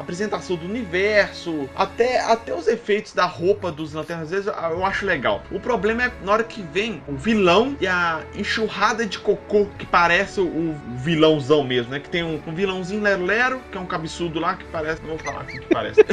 apresentação 0.00 0.56
do 0.56 0.64
universo, 0.66 1.68
até, 1.74 2.20
até 2.20 2.54
os 2.54 2.66
efeitos 2.68 3.12
da 3.12 3.24
roupa 3.26 3.70
dos 3.72 3.92
Lanternas 3.92 4.30
Verdes 4.30 4.46
eu 4.48 4.84
acho 4.84 5.04
legal. 5.06 5.42
O 5.50 5.58
problema 5.60 6.04
é 6.04 6.12
na 6.24 6.32
hora 6.32 6.44
que 6.44 6.62
vem 6.62 7.02
o 7.08 7.14
vilão 7.16 7.76
e 7.80 7.86
a 7.86 8.20
enxurrada 8.34 9.04
de 9.06 9.18
cocô 9.18 9.66
que 9.78 9.86
parece 9.86 10.40
o 10.40 10.74
vilãozão 11.02 11.62
mesmo, 11.64 11.90
né? 11.92 12.00
Que 12.00 12.08
tem 12.08 12.22
um, 12.22 12.40
um 12.46 12.54
vilãozinho 12.54 13.02
lero-lero, 13.02 13.60
que 13.70 13.76
é 13.78 13.80
um 13.80 13.86
cabeçudo 13.86 14.38
lá 14.40 14.54
que 14.56 14.64
parece, 14.66 15.00
não 15.02 15.10
vou 15.10 15.18
falar 15.18 15.42
assim 15.42 15.58
que 15.60 15.66
parece. 15.66 16.00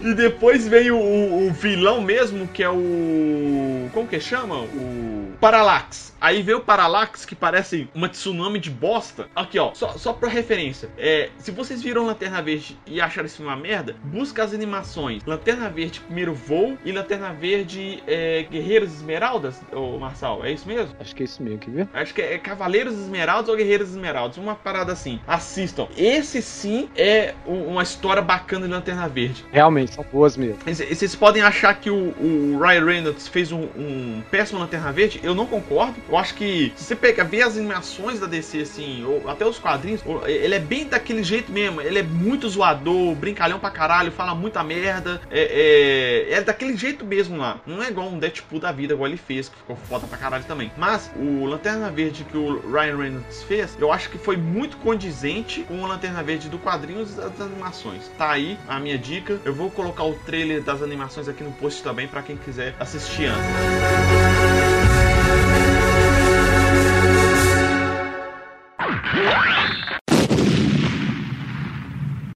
E 0.00 0.14
depois 0.14 0.68
vem 0.68 0.90
o, 0.90 0.96
o- 0.98 1.48
o 1.48 1.52
vilão 1.52 2.00
mesmo, 2.00 2.46
que 2.46 2.62
é 2.62 2.68
o. 2.70 3.88
Como 3.92 4.06
que 4.06 4.20
chama? 4.20 4.60
O. 4.60 5.32
Parallax. 5.40 6.14
Aí 6.20 6.42
vem 6.42 6.54
o 6.54 6.60
Parallax, 6.60 7.24
que 7.24 7.34
parece 7.34 7.88
uma 7.94 8.08
tsunami 8.08 8.58
de 8.58 8.70
bosta. 8.70 9.28
Aqui, 9.34 9.58
ó, 9.58 9.72
só, 9.74 9.92
só 9.92 10.12
pra 10.12 10.28
referência. 10.28 10.88
É, 10.98 11.30
se 11.38 11.50
vocês 11.50 11.82
viram 11.82 12.06
Lanterna 12.06 12.40
Verde 12.42 12.76
e 12.86 13.00
acharam 13.00 13.28
filme 13.28 13.50
uma 13.50 13.56
merda, 13.56 13.96
busca 14.04 14.42
as 14.42 14.54
animações. 14.54 15.22
Lanterna 15.26 15.68
Verde 15.68 16.00
Primeiro 16.00 16.34
Voo 16.34 16.78
e 16.84 16.92
Lanterna 16.92 17.32
Verde 17.32 18.02
é, 18.06 18.44
Guerreiros 18.50 18.92
Esmeraldas, 18.94 19.60
ô 19.72 19.98
Marçal, 19.98 20.44
é 20.44 20.52
isso 20.52 20.66
mesmo? 20.66 20.94
Acho 20.98 21.14
que 21.14 21.22
é 21.22 21.26
isso 21.26 21.42
mesmo, 21.42 21.58
quer 21.58 21.70
ver? 21.70 21.88
Acho 21.92 22.14
que 22.14 22.22
é 22.22 22.38
Cavaleiros 22.38 22.94
Esmeraldas 22.94 23.48
ou 23.48 23.56
Guerreiros 23.56 23.90
Esmeraldas, 23.90 24.36
uma 24.38 24.54
parada 24.54 24.92
assim. 24.92 25.20
Assistam. 25.26 25.86
Esse 25.96 26.40
sim 26.42 26.88
é 26.96 27.34
um- 27.46 27.66
uma 27.68 27.82
história 27.82 28.22
bacana 28.22 28.66
de 28.66 28.72
Lanterna 28.72 29.08
Verde. 29.08 29.44
Realmente, 29.52 29.94
são 29.94 30.04
boas 30.12 30.36
mesmo. 30.36 30.58
Vocês 30.66 31.14
podem 31.14 31.42
achar 31.42 31.74
que 31.74 31.90
o, 31.90 32.14
o 32.18 32.58
Ryan 32.60 32.84
Reynolds 32.84 33.28
fez 33.28 33.52
um, 33.52 33.62
um 33.76 34.22
péssimo 34.30 34.60
Lanterna 34.60 34.92
Verde? 34.92 35.20
Eu 35.22 35.34
não 35.34 35.46
concordo. 35.46 35.96
Eu 36.08 36.16
acho 36.16 36.34
que 36.34 36.72
se 36.76 36.84
você 36.84 36.94
pegar, 36.96 37.24
ver 37.24 37.42
as 37.42 37.56
animações 37.56 38.20
da 38.20 38.26
DC, 38.26 38.60
assim, 38.60 39.04
ou 39.04 39.28
até 39.28 39.44
os 39.46 39.58
quadrinhos, 39.58 40.00
ou- 40.04 40.26
ele 40.26 40.54
é 40.54 40.58
bem 40.58 40.86
daquele 40.86 41.22
jeito 41.22 41.50
mesmo. 41.52 41.80
Ele 41.80 41.98
é 41.98 42.02
muito 42.02 42.48
zoador, 42.48 43.14
brincalhão 43.14 43.58
pra 43.58 43.70
caralho, 43.70 44.12
fala 44.12 44.34
muita 44.34 44.62
merda. 44.62 45.20
É, 45.30 46.26
é, 46.30 46.34
é 46.34 46.40
daquele 46.42 46.76
jeito 46.76 47.04
mesmo 47.04 47.36
lá. 47.36 47.60
Não 47.66 47.82
é 47.82 47.88
igual 47.88 48.08
um 48.08 48.18
Deadpool 48.18 48.60
da 48.60 48.72
vida, 48.72 48.94
igual 48.94 49.08
ele 49.08 49.16
fez, 49.16 49.48
que 49.48 49.56
ficou 49.56 49.76
foda 49.88 50.06
pra 50.06 50.16
caralho 50.18 50.44
também. 50.44 50.70
Mas 50.76 51.10
o 51.16 51.44
Lanterna 51.46 51.90
Verde 51.90 52.24
que 52.24 52.36
o 52.36 52.60
Ryan 52.70 52.96
Reynolds 52.96 53.42
fez, 53.42 53.76
eu 53.80 53.92
acho 53.92 54.08
que 54.10 54.18
foi 54.18 54.36
muito 54.36 54.76
condizente 54.78 55.62
com 55.62 55.82
o 55.82 55.86
Lanterna 55.86 56.22
Verde 56.22 56.48
do 56.48 56.58
quadrinhos 56.58 57.12
e 57.12 57.16
das 57.16 57.40
animações. 57.40 58.10
Tá 58.16 58.30
aí 58.30 58.58
a 58.68 58.78
minha 58.78 58.98
dica. 58.98 59.40
Eu 59.44 59.54
vou 59.54 59.70
colocar 59.70 60.04
o 60.04 60.14
trailer 60.24 60.62
das 60.62 60.82
animações 60.82 61.28
aqui 61.28 61.42
no 61.42 61.52
post 61.52 61.82
também 61.82 62.06
pra 62.06 62.22
quem 62.22 62.36
quiser 62.36 62.74
assistir 62.78 63.24
antes. 63.26 64.35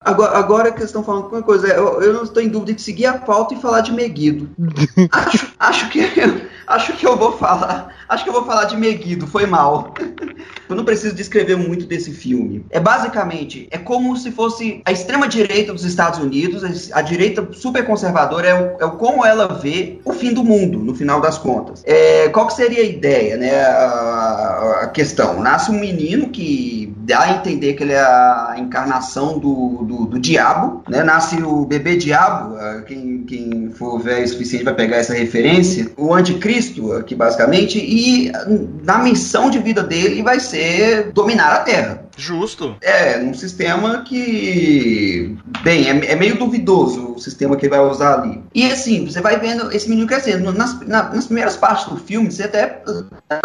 Agora, 0.03 0.39
agora 0.39 0.73
que 0.73 0.83
estão 0.83 1.05
falando 1.05 1.29
uma 1.29 1.43
coisa, 1.43 1.69
eu, 1.69 2.01
eu 2.01 2.13
não 2.15 2.23
estou 2.23 2.43
em 2.43 2.49
dúvida 2.49 2.73
de 2.73 2.81
seguir 2.81 3.05
a 3.05 3.19
pauta 3.19 3.55
e 3.55 3.61
falar 3.61 3.83
de 3.83 3.93
Meguido. 3.93 4.49
acho, 5.13 5.53
acho, 5.59 5.91
que, 5.91 6.01
acho 6.67 6.93
que 6.95 7.07
eu 7.07 7.17
vou 7.17 7.37
falar. 7.37 7.95
Acho 8.09 8.25
que 8.25 8.31
eu 8.31 8.35
vou 8.35 8.45
falar 8.45 8.65
de 8.65 8.77
Meguido, 8.77 9.27
foi 9.27 9.47
mal. 9.47 9.95
Eu 10.69 10.77
não 10.77 10.85
preciso 10.85 11.17
descrever 11.17 11.57
muito 11.57 11.85
desse 11.85 12.13
filme. 12.13 12.65
É 12.71 12.79
basicamente, 12.79 13.67
é 13.73 13.79
como 13.79 14.17
se 14.17 14.31
fosse 14.31 14.81
a 14.85 14.93
extrema 14.93 15.27
direita 15.27 15.73
dos 15.73 15.85
Estados 15.85 16.21
Unidos, 16.21 16.93
a 16.93 17.03
direita 17.03 17.49
super 17.53 17.85
conservadora, 17.85 18.47
é 18.47 18.55
o, 18.55 18.77
é 18.79 18.85
o 18.85 18.93
como 18.93 19.27
ela 19.27 19.49
vê 19.49 19.99
o 20.05 20.13
fim 20.13 20.33
do 20.33 20.45
mundo, 20.45 20.79
no 20.79 20.95
final 20.95 21.21
das 21.21 21.37
contas. 21.39 21.83
É, 21.85 22.29
qual 22.29 22.47
que 22.47 22.53
seria 22.53 22.83
a 22.83 22.87
ideia, 22.87 23.37
né? 23.37 23.65
A 23.65 24.50
questão. 24.91 25.41
Nasce 25.41 25.71
um 25.71 25.79
menino 25.79 26.29
que 26.29 26.93
dá 26.99 27.23
a 27.23 27.33
entender 27.33 27.75
que 27.75 27.83
ele 27.83 27.93
é 27.93 28.01
a 28.01 28.55
encarnação 28.59 29.39
do, 29.39 29.85
do, 29.85 30.07
do 30.07 30.19
diabo, 30.19 30.83
né? 30.89 31.03
Nasce 31.03 31.43
o 31.43 31.65
bebê 31.65 31.97
diabo, 31.97 32.57
ah, 32.57 32.83
quem, 32.87 33.25
quem 33.25 33.71
for 33.71 33.99
velho 33.99 34.25
o 34.25 34.29
suficiente 34.29 34.65
vai 34.65 34.75
pegar 34.75 34.99
essa 34.99 35.15
referência, 35.15 35.91
o 35.97 36.15
anticristo 36.15 36.93
aqui 36.93 37.15
basicamente, 37.15 37.79
e 37.79 38.31
ah, 38.35 38.47
na 38.83 38.99
missão 38.99 39.51
de 39.51 39.59
vida 39.59 39.83
dele 39.83 40.23
vai 40.23 40.39
ser 40.41 41.13
dominar 41.13 41.53
a 41.53 41.61
Terra. 41.61 42.10
Justo. 42.21 42.77
É, 42.83 43.19
num 43.19 43.33
sistema 43.35 44.03
que. 44.07 45.37
Bem, 45.63 45.89
é, 45.89 46.13
é 46.13 46.17
meio 46.17 46.37
duvidoso 46.39 47.15
o 47.15 47.19
sistema 47.19 47.57
que 47.57 47.67
ele 47.67 47.75
vai 47.77 47.81
usar 47.81 48.21
ali. 48.21 48.43
E 48.55 48.65
assim, 48.71 49.07
você 49.07 49.21
vai 49.21 49.39
vendo 49.39 49.73
esse 49.73 49.89
menino 49.89 50.07
crescendo. 50.07 50.53
Nas, 50.53 50.79
na- 50.87 51.11
nas 51.15 51.27
primeiras 51.27 51.57
partes 51.57 51.87
do 51.87 51.97
filme, 51.97 52.31
você 52.31 52.45
até 52.45 52.83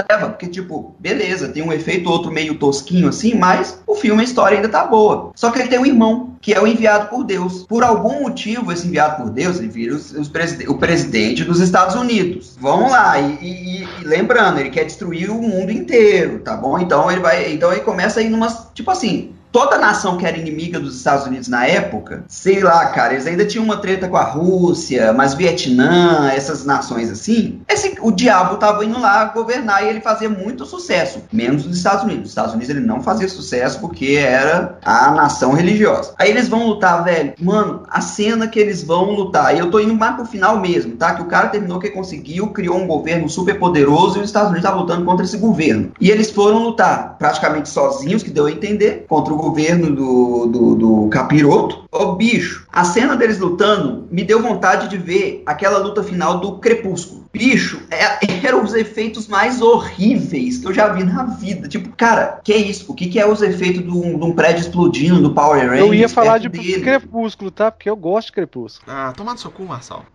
leva, 0.10 0.30
porque, 0.30 0.48
tipo, 0.48 0.96
beleza, 1.00 1.48
tem 1.48 1.64
um 1.64 1.72
efeito 1.74 2.10
outro 2.10 2.32
meio 2.32 2.56
tosquinho 2.56 3.08
assim, 3.10 3.34
mas 3.34 3.80
o 3.88 3.96
filme, 3.96 4.22
a 4.22 4.26
história 4.26 4.58
ainda 4.58 4.70
tá 4.70 4.86
boa. 4.86 5.32
Só 5.36 5.50
que 5.52 5.60
ele 5.60 5.70
tem 5.70 5.80
um 5.80 5.86
irmão, 5.86 6.35
que 6.46 6.54
é 6.54 6.62
o 6.62 6.68
enviado 6.68 7.08
por 7.10 7.24
Deus. 7.24 7.64
Por 7.64 7.84
algum 7.84 8.22
motivo, 8.22 8.72
esse 8.72 8.86
enviado 8.88 9.24
por 9.24 9.32
Deus, 9.32 9.58
ele 9.58 9.68
vira 9.68 9.96
os- 9.96 10.12
os 10.12 10.28
preside- 10.30 10.70
o 10.70 10.78
presidente 10.78 11.44
dos 11.44 11.60
Estados 11.60 11.96
Unidos. 11.96 12.56
Vamos 12.62 12.92
lá, 12.92 13.20
e, 13.20 13.34
e- 13.42 13.82
e 13.84 14.04
lembrando, 14.04 14.60
ele 14.60 14.70
quer 14.70 14.84
destruir 14.86 15.32
o 15.32 15.42
mundo 15.42 15.72
inteiro, 15.72 16.38
tá 16.42 16.56
bom? 16.56 16.78
Então 16.78 17.12
ele 17.12 17.20
vai. 17.20 17.52
Então 17.52 17.72
ele 17.72 17.82
começa 17.82 18.20
a 18.20 18.24
ir. 18.24 18.32
Tipo 18.76 18.92
assim. 18.92 19.32
Toda 19.56 19.78
nação 19.78 20.18
que 20.18 20.26
era 20.26 20.38
inimiga 20.38 20.82
dos 20.82 20.98
Estados 20.98 21.26
Unidos 21.26 21.48
na 21.48 21.66
época, 21.66 22.26
sei 22.28 22.60
lá, 22.60 22.88
cara, 22.88 23.14
eles 23.14 23.26
ainda 23.26 23.46
tinham 23.46 23.64
uma 23.64 23.78
treta 23.78 24.06
com 24.06 24.18
a 24.18 24.24
Rússia, 24.26 25.14
mas 25.14 25.34
Vietnã, 25.34 26.30
essas 26.30 26.66
nações 26.66 27.10
assim. 27.10 27.62
Esse, 27.66 27.96
o 28.02 28.12
diabo 28.12 28.58
tava 28.58 28.84
indo 28.84 29.00
lá 29.00 29.24
governar 29.24 29.82
e 29.82 29.88
ele 29.88 30.02
fazia 30.02 30.28
muito 30.28 30.66
sucesso, 30.66 31.24
menos 31.32 31.66
os 31.66 31.78
Estados 31.78 32.04
Unidos. 32.04 32.24
Os 32.24 32.30
Estados 32.32 32.54
Unidos 32.54 32.70
ele 32.70 32.86
não 32.86 33.02
fazia 33.02 33.30
sucesso 33.30 33.80
porque 33.80 34.18
era 34.20 34.78
a 34.84 35.12
nação 35.12 35.54
religiosa. 35.54 36.14
Aí 36.20 36.30
eles 36.30 36.50
vão 36.50 36.68
lutar, 36.68 37.06
velho. 37.06 37.34
Mano, 37.40 37.84
a 37.90 38.02
cena 38.02 38.50
que 38.50 38.60
eles 38.60 38.84
vão 38.84 39.12
lutar, 39.12 39.56
e 39.56 39.60
eu 39.60 39.72
tô 39.72 39.80
indo 39.80 39.96
mais 39.96 40.18
pro 40.18 40.26
final 40.26 40.60
mesmo, 40.60 40.98
tá? 40.98 41.16
Que 41.16 41.22
o 41.22 41.28
cara 41.28 41.48
terminou 41.48 41.80
que 41.80 41.92
conseguiu, 41.92 42.48
criou 42.48 42.76
um 42.76 42.88
governo 42.88 43.30
super 43.30 43.58
poderoso 43.58 44.18
e 44.18 44.22
os 44.22 44.26
Estados 44.26 44.50
Unidos 44.50 44.66
estavam 44.66 44.82
lutando 44.82 45.06
contra 45.06 45.24
esse 45.24 45.38
governo. 45.38 45.94
E 46.02 46.12
eles 46.12 46.30
foram 46.30 46.62
lutar 46.62 47.16
praticamente 47.18 47.70
sozinhos, 47.70 48.22
que 48.22 48.30
deu 48.30 48.48
a 48.48 48.52
entender, 48.52 49.06
contra 49.08 49.34
o 49.34 49.45
governo 49.46 49.96
do, 49.96 50.46
do, 50.48 50.76
do 50.76 51.10
capiroto. 51.10 51.86
Ô 51.92 52.14
bicho, 52.14 52.66
a 52.72 52.84
cena 52.84 53.16
deles 53.16 53.40
lutando 53.40 54.08
me 54.12 54.24
deu 54.24 54.42
vontade 54.42 54.88
de 54.90 54.98
ver 54.98 55.44
aquela 55.46 55.78
luta 55.78 56.04
final 56.04 56.40
do 56.40 56.58
Crepúsculo. 56.60 57.26
Bicho, 57.32 57.82
é, 57.92 58.20
eram 58.48 58.64
os 58.64 58.74
efeitos 58.74 59.28
mais 59.28 59.62
horríveis 59.62 60.58
que 60.58 60.68
eu 60.68 60.74
já 60.74 60.88
vi 60.90 61.04
na 61.04 61.24
vida. 61.26 61.68
Tipo, 61.68 61.90
cara, 61.96 62.40
que 62.44 62.54
é 62.54 62.58
isso? 62.58 62.92
O 62.92 62.96
que, 62.96 63.08
que 63.08 63.20
é 63.20 63.28
os 63.28 63.42
efeitos 63.42 63.84
de 63.84 63.90
um, 63.90 64.18
de 64.18 64.26
um 64.26 64.34
prédio 64.34 64.62
explodindo, 64.62 65.22
do 65.22 65.34
Power 65.34 65.62
Rangers? 65.62 65.80
Eu 65.80 65.94
ia 65.94 66.10
falar 66.10 66.40
de 66.40 66.50
dele? 66.50 66.82
Crepúsculo, 66.82 67.52
tá? 67.52 67.70
Porque 67.70 67.90
eu 67.90 67.96
gosto 67.96 68.28
de 68.28 68.34
Crepúsculo. 68.34 68.92
Ah, 68.92 69.14
toma 69.16 69.34
no 69.34 69.38
seu 69.38 69.52
cu, 69.52 69.64
Marçal. 69.64 70.06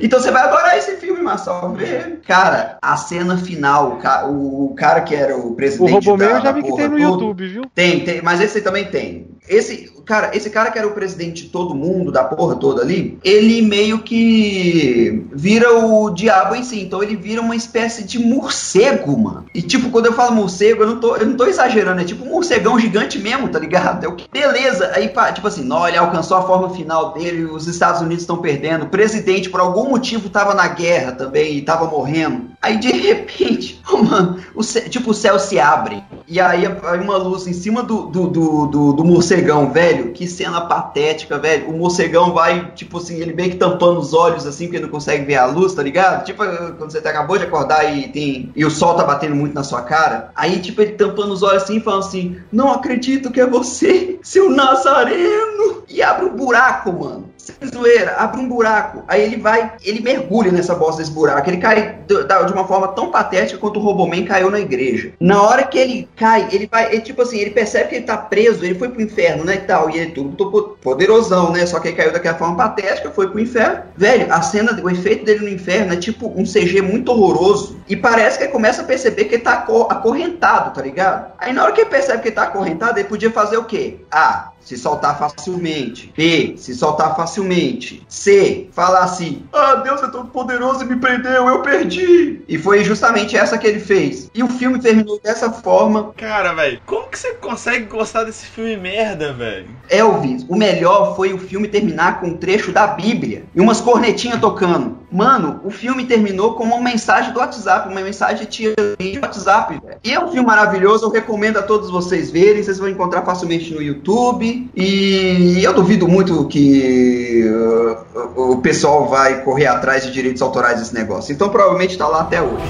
Então 0.00 0.20
você 0.20 0.30
vai 0.30 0.42
adorar 0.42 0.76
esse 0.78 0.96
filme, 0.96 1.20
Marcelo. 1.22 1.74
Vê. 1.74 2.18
Cara, 2.26 2.78
a 2.80 2.96
cena 2.96 3.36
final, 3.36 3.92
o 3.92 3.96
ca- 3.96 4.26
o 4.26 4.74
cara 4.76 5.00
que 5.02 5.14
era 5.14 5.36
o 5.36 5.52
O 5.52 5.54
presidente 5.54 5.92
Robomeu 6.06 6.28
da, 6.30 6.36
eu 6.36 6.42
já 6.42 6.52
vi 6.52 6.62
que 6.62 6.74
tem 6.76 6.88
no 6.88 6.98
YouTube, 6.98 7.46
viu? 7.48 7.62
Tem, 7.74 8.00
tem, 8.04 8.22
mas 8.22 8.40
esse 8.40 8.60
também 8.62 8.84
tem. 8.86 9.28
Esse, 9.48 9.92
cara, 10.04 10.30
esse 10.36 10.48
cara 10.50 10.70
que 10.70 10.78
era 10.78 10.86
o 10.86 10.92
presidente 10.92 11.44
de 11.44 11.48
todo 11.48 11.74
mundo, 11.74 12.12
da 12.12 12.22
porra 12.22 12.56
toda 12.56 12.82
ali, 12.82 13.18
ele 13.24 13.60
meio 13.60 13.98
que 14.00 15.26
vira 15.32 15.72
o 15.72 16.10
diabo 16.10 16.54
em 16.54 16.62
si. 16.62 16.80
Então 16.80 17.02
ele 17.02 17.16
vira 17.16 17.40
uma 17.40 17.56
espécie 17.56 18.04
de 18.04 18.18
morcego, 18.18 19.18
mano. 19.18 19.46
E 19.54 19.60
tipo, 19.60 19.90
quando 19.90 20.06
eu 20.06 20.12
falo 20.12 20.34
morcego, 20.34 20.82
eu 20.82 20.86
não 20.86 21.00
tô, 21.00 21.16
eu 21.16 21.26
não 21.26 21.36
tô 21.36 21.44
exagerando, 21.44 22.00
é 22.00 22.04
tipo 22.04 22.24
um 22.24 22.30
morcegão 22.30 22.78
gigante 22.78 23.18
mesmo, 23.18 23.48
tá 23.48 23.58
ligado? 23.58 24.04
É 24.04 24.08
o 24.08 24.14
que 24.14 24.28
beleza. 24.30 24.92
Aí, 24.94 25.08
pá, 25.08 25.32
tipo 25.32 25.48
assim, 25.48 25.64
não, 25.64 25.86
ele 25.86 25.96
alcançou 25.96 26.36
a 26.36 26.42
forma 26.42 26.70
final 26.70 27.12
dele, 27.12 27.44
os 27.44 27.66
Estados 27.66 28.00
Unidos 28.00 28.22
estão 28.22 28.38
perdendo, 28.38 28.84
o 28.84 28.88
presidente 28.88 29.50
por 29.50 29.60
algum 29.60 29.88
motivo 29.88 30.30
tava 30.30 30.54
na 30.54 30.68
guerra 30.68 31.12
também 31.12 31.56
e 31.56 31.62
tava 31.62 31.86
morrendo. 31.86 32.52
Aí 32.60 32.78
de 32.78 32.92
repente, 32.94 33.82
oh, 33.90 33.98
mano, 34.04 34.38
o 34.54 34.62
tipo, 34.62 35.10
o 35.10 35.14
céu 35.14 35.38
se 35.38 35.58
abre. 35.58 36.02
E 36.28 36.40
aí, 36.40 36.64
aí 36.66 37.00
uma 37.00 37.16
luz 37.16 37.46
em 37.46 37.52
cima 37.52 37.82
do, 37.82 38.06
do, 38.06 38.28
do, 38.28 38.66
do, 38.66 38.92
do 38.92 39.04
morcegão, 39.04 39.72
velho. 39.72 40.12
Que 40.12 40.26
cena 40.26 40.62
patética, 40.62 41.38
velho. 41.38 41.68
O 41.68 41.76
morcegão 41.76 42.32
vai, 42.32 42.72
tipo 42.72 42.98
assim, 42.98 43.20
ele 43.20 43.32
meio 43.32 43.50
que 43.50 43.56
tampando 43.56 43.98
os 43.98 44.12
olhos 44.12 44.46
assim, 44.46 44.66
porque 44.66 44.80
não 44.80 44.88
consegue 44.88 45.24
ver 45.24 45.36
a 45.36 45.46
luz, 45.46 45.74
tá 45.74 45.82
ligado? 45.82 46.24
Tipo 46.24 46.42
quando 46.76 46.90
você 46.90 46.98
acabou 46.98 47.38
de 47.38 47.44
acordar 47.44 47.84
e 47.96 48.08
tem. 48.08 48.52
E 48.54 48.64
o 48.64 48.70
sol 48.70 48.94
tá 48.94 49.04
batendo 49.04 49.34
muito 49.34 49.54
na 49.54 49.62
sua 49.62 49.82
cara. 49.82 50.30
Aí, 50.34 50.60
tipo, 50.60 50.80
ele 50.80 50.92
tampando 50.92 51.32
os 51.32 51.42
olhos 51.42 51.62
assim, 51.62 51.80
falando 51.80 52.04
assim: 52.04 52.36
Não 52.50 52.72
acredito 52.72 53.30
que 53.30 53.40
é 53.40 53.46
você, 53.46 54.18
seu 54.22 54.50
Nazareno! 54.50 55.82
E 55.88 56.02
abre 56.02 56.26
um 56.26 56.36
buraco, 56.36 56.92
mano. 56.92 57.31
Sem 57.42 57.68
zoeira, 57.68 58.14
abre 58.18 58.40
um 58.40 58.48
buraco. 58.48 59.02
Aí 59.08 59.20
ele 59.20 59.36
vai, 59.36 59.72
ele 59.82 60.00
mergulha 60.00 60.52
nessa 60.52 60.76
bosta 60.76 61.02
desse 61.02 61.10
buraco. 61.10 61.50
Ele 61.50 61.56
cai 61.56 61.98
de, 62.06 62.52
uma 62.52 62.64
forma 62.68 62.86
tão 62.88 63.10
patética 63.10 63.58
quanto 63.58 63.80
o 63.80 63.82
Roboman 63.82 64.24
caiu 64.24 64.48
na 64.48 64.60
igreja. 64.60 65.12
Na 65.18 65.42
hora 65.42 65.64
que 65.64 65.76
ele 65.76 66.08
cai, 66.14 66.46
ele 66.52 66.68
vai, 66.70 66.92
ele, 66.92 67.00
tipo 67.00 67.20
assim, 67.20 67.38
ele 67.38 67.50
percebe 67.50 67.88
que 67.88 67.94
ele 67.96 68.04
tá 68.04 68.16
preso, 68.16 68.64
ele 68.64 68.76
foi 68.76 68.90
pro 68.90 69.02
inferno, 69.02 69.42
né, 69.42 69.56
e 69.56 69.60
tal. 69.60 69.90
E 69.90 69.98
ele 69.98 70.12
tudo 70.12 70.76
poderosão, 70.80 71.50
né? 71.50 71.66
Só 71.66 71.80
que 71.80 71.88
ele 71.88 71.96
caiu 71.96 72.12
daquela 72.12 72.38
forma 72.38 72.56
patética, 72.56 73.10
foi 73.10 73.28
pro 73.28 73.40
inferno. 73.40 73.82
Velho, 73.96 74.32
a 74.32 74.40
cena, 74.40 74.80
o 74.80 74.88
efeito 74.88 75.24
dele 75.24 75.40
no 75.40 75.48
inferno 75.48 75.94
é 75.94 75.96
tipo 75.96 76.32
um 76.36 76.44
CG 76.44 76.80
muito 76.80 77.10
horroroso. 77.10 77.76
E 77.88 77.96
parece 77.96 78.38
que 78.38 78.44
ele 78.44 78.52
começa 78.52 78.82
a 78.82 78.84
perceber 78.84 79.24
que 79.24 79.34
ele 79.34 79.42
tá 79.42 79.66
acorrentado, 79.90 80.72
tá 80.74 80.80
ligado? 80.80 81.32
Aí 81.38 81.52
na 81.52 81.64
hora 81.64 81.72
que 81.72 81.80
ele 81.80 81.90
percebe 81.90 82.22
que 82.22 82.28
ele 82.28 82.36
tá 82.36 82.44
acorrentado, 82.44 83.00
ele 83.00 83.08
podia 83.08 83.32
fazer 83.32 83.56
o 83.56 83.64
quê? 83.64 83.96
Ah, 84.10 84.51
se 84.64 84.76
soltar 84.76 85.18
facilmente. 85.18 86.12
B, 86.16 86.54
se 86.56 86.74
soltar 86.74 87.16
facilmente. 87.16 88.04
C, 88.08 88.68
falar 88.72 89.04
assim: 89.04 89.44
Ah, 89.52 89.76
Deus 89.76 90.02
é 90.02 90.08
tão 90.08 90.26
poderoso 90.26 90.82
e 90.82 90.86
me 90.86 90.96
prendeu, 90.96 91.48
eu 91.48 91.62
perdi. 91.62 92.42
E 92.48 92.58
foi 92.58 92.84
justamente 92.84 93.36
essa 93.36 93.58
que 93.58 93.66
ele 93.66 93.80
fez. 93.80 94.30
E 94.34 94.42
o 94.42 94.48
filme 94.48 94.78
terminou 94.78 95.20
dessa 95.22 95.50
forma. 95.50 96.12
Cara, 96.16 96.52
velho, 96.52 96.80
como 96.86 97.08
que 97.08 97.18
você 97.18 97.34
consegue 97.34 97.86
gostar 97.86 98.24
desse 98.24 98.46
filme 98.46 98.76
merda, 98.76 99.32
velho? 99.32 99.68
Elvis, 99.88 100.44
o 100.48 100.56
melhor 100.56 101.16
foi 101.16 101.32
o 101.32 101.38
filme 101.38 101.68
terminar 101.68 102.20
com 102.20 102.28
um 102.28 102.36
trecho 102.36 102.72
da 102.72 102.86
Bíblia 102.86 103.44
e 103.54 103.60
umas 103.60 103.80
cornetinhas 103.80 104.40
tocando. 104.40 104.98
Mano, 105.10 105.60
o 105.64 105.70
filme 105.70 106.06
terminou 106.06 106.54
com 106.54 106.64
uma 106.64 106.80
mensagem 106.80 107.32
do 107.32 107.38
WhatsApp, 107.38 107.88
uma 107.88 108.00
mensagem 108.00 108.46
de 108.48 109.18
WhatsApp. 109.20 109.78
Véio. 109.84 109.98
E 110.02 110.12
é 110.12 110.18
um 110.18 110.28
filme 110.28 110.46
maravilhoso, 110.46 111.04
eu 111.04 111.10
recomendo 111.10 111.58
a 111.58 111.62
todos 111.62 111.90
vocês 111.90 112.30
verem. 112.30 112.62
Vocês 112.62 112.78
vão 112.78 112.88
encontrar 112.88 113.22
facilmente 113.22 113.74
no 113.74 113.82
YouTube. 113.82 114.51
E 114.74 115.62
eu 115.62 115.72
duvido 115.72 116.08
muito 116.08 116.46
que 116.46 117.44
uh, 117.44 118.52
o 118.52 118.56
pessoal 118.58 119.08
vai 119.08 119.42
correr 119.42 119.66
atrás 119.66 120.04
de 120.04 120.12
direitos 120.12 120.42
autorais 120.42 120.78
desse 120.78 120.94
negócio. 120.94 121.32
Então 121.32 121.48
provavelmente 121.48 121.92
está 121.92 122.08
lá 122.08 122.20
até 122.20 122.40
hoje. 122.40 122.64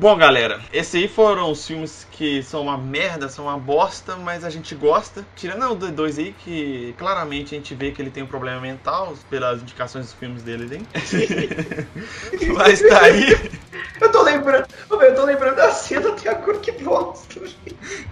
Bom, 0.00 0.16
galera, 0.16 0.60
esses 0.72 0.94
aí 0.94 1.08
foram 1.08 1.50
os 1.50 1.66
filmes 1.66 2.06
que 2.12 2.40
são 2.44 2.62
uma 2.62 2.78
merda, 2.78 3.28
são 3.28 3.46
uma 3.46 3.58
bosta, 3.58 4.14
mas 4.14 4.44
a 4.44 4.50
gente 4.50 4.72
gosta. 4.76 5.26
Tirando 5.34 5.72
o 5.72 5.76
D2 5.76 6.18
aí, 6.18 6.32
que 6.32 6.94
claramente 6.96 7.52
a 7.52 7.58
gente 7.58 7.74
vê 7.74 7.90
que 7.90 8.00
ele 8.00 8.10
tem 8.10 8.22
um 8.22 8.28
problema 8.28 8.60
mental 8.60 9.12
pelas 9.28 9.60
indicações 9.60 10.06
dos 10.06 10.14
filmes 10.14 10.44
dele, 10.44 10.76
hein? 10.76 10.86
mas 12.56 12.80
tá 12.80 13.02
aí. 13.02 13.50
Eu 14.00 14.12
tô 14.12 14.22
lembrando, 14.22 14.68
eu 14.88 15.14
tô 15.16 15.24
lembrando 15.24 15.56
da 15.56 15.72
cena 15.72 16.10
até 16.10 16.30
agora, 16.30 16.58
que 16.60 16.70
bosta. 16.70 17.40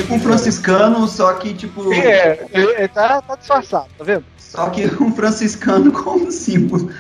Tipo 0.05 0.17
um 0.17 0.21
franciscano, 0.21 1.09
só 1.09 1.33
que 1.33 1.55
tipo. 1.55 1.91
É, 1.95 2.47
ele 2.53 2.89
tá, 2.89 3.23
tá 3.23 3.37
disfarçado, 3.37 3.89
tá 3.97 4.05
vendo? 4.05 4.25
Só 4.37 4.69
que 4.69 4.85
um 5.03 5.11
franciscano 5.15 5.91
com 6.05 6.11
um 6.11 6.31
símbolo. 6.31 6.91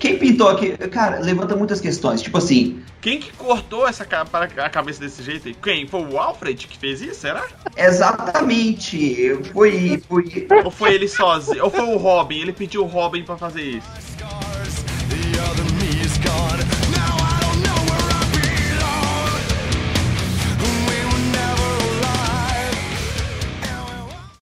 Quem 0.00 0.18
pintou 0.18 0.48
aqui? 0.48 0.76
Cara, 0.88 1.20
levanta 1.20 1.54
muitas 1.54 1.80
questões. 1.80 2.20
Tipo 2.20 2.38
assim. 2.38 2.82
Quem 3.00 3.20
que 3.20 3.32
cortou 3.34 3.86
essa 3.86 4.04
a 4.04 4.70
cabeça 4.70 4.98
desse 4.98 5.22
jeito 5.22 5.46
aí? 5.46 5.54
Quem? 5.54 5.86
Foi 5.86 6.02
o 6.02 6.18
Alfred 6.18 6.66
que 6.66 6.76
fez 6.76 7.00
isso, 7.02 7.20
será? 7.20 7.44
Exatamente. 7.76 9.38
Foi. 9.52 10.02
foi... 10.08 10.48
Ou 10.64 10.70
foi 10.70 10.94
ele 10.94 11.06
sozinho? 11.06 11.64
Ou 11.64 11.70
foi 11.70 11.84
o 11.84 11.96
Robin? 11.96 12.40
Ele 12.40 12.52
pediu 12.52 12.82
o 12.82 12.86
Robin 12.86 13.22
pra 13.22 13.36
fazer 13.36 13.62
isso? 13.62 14.13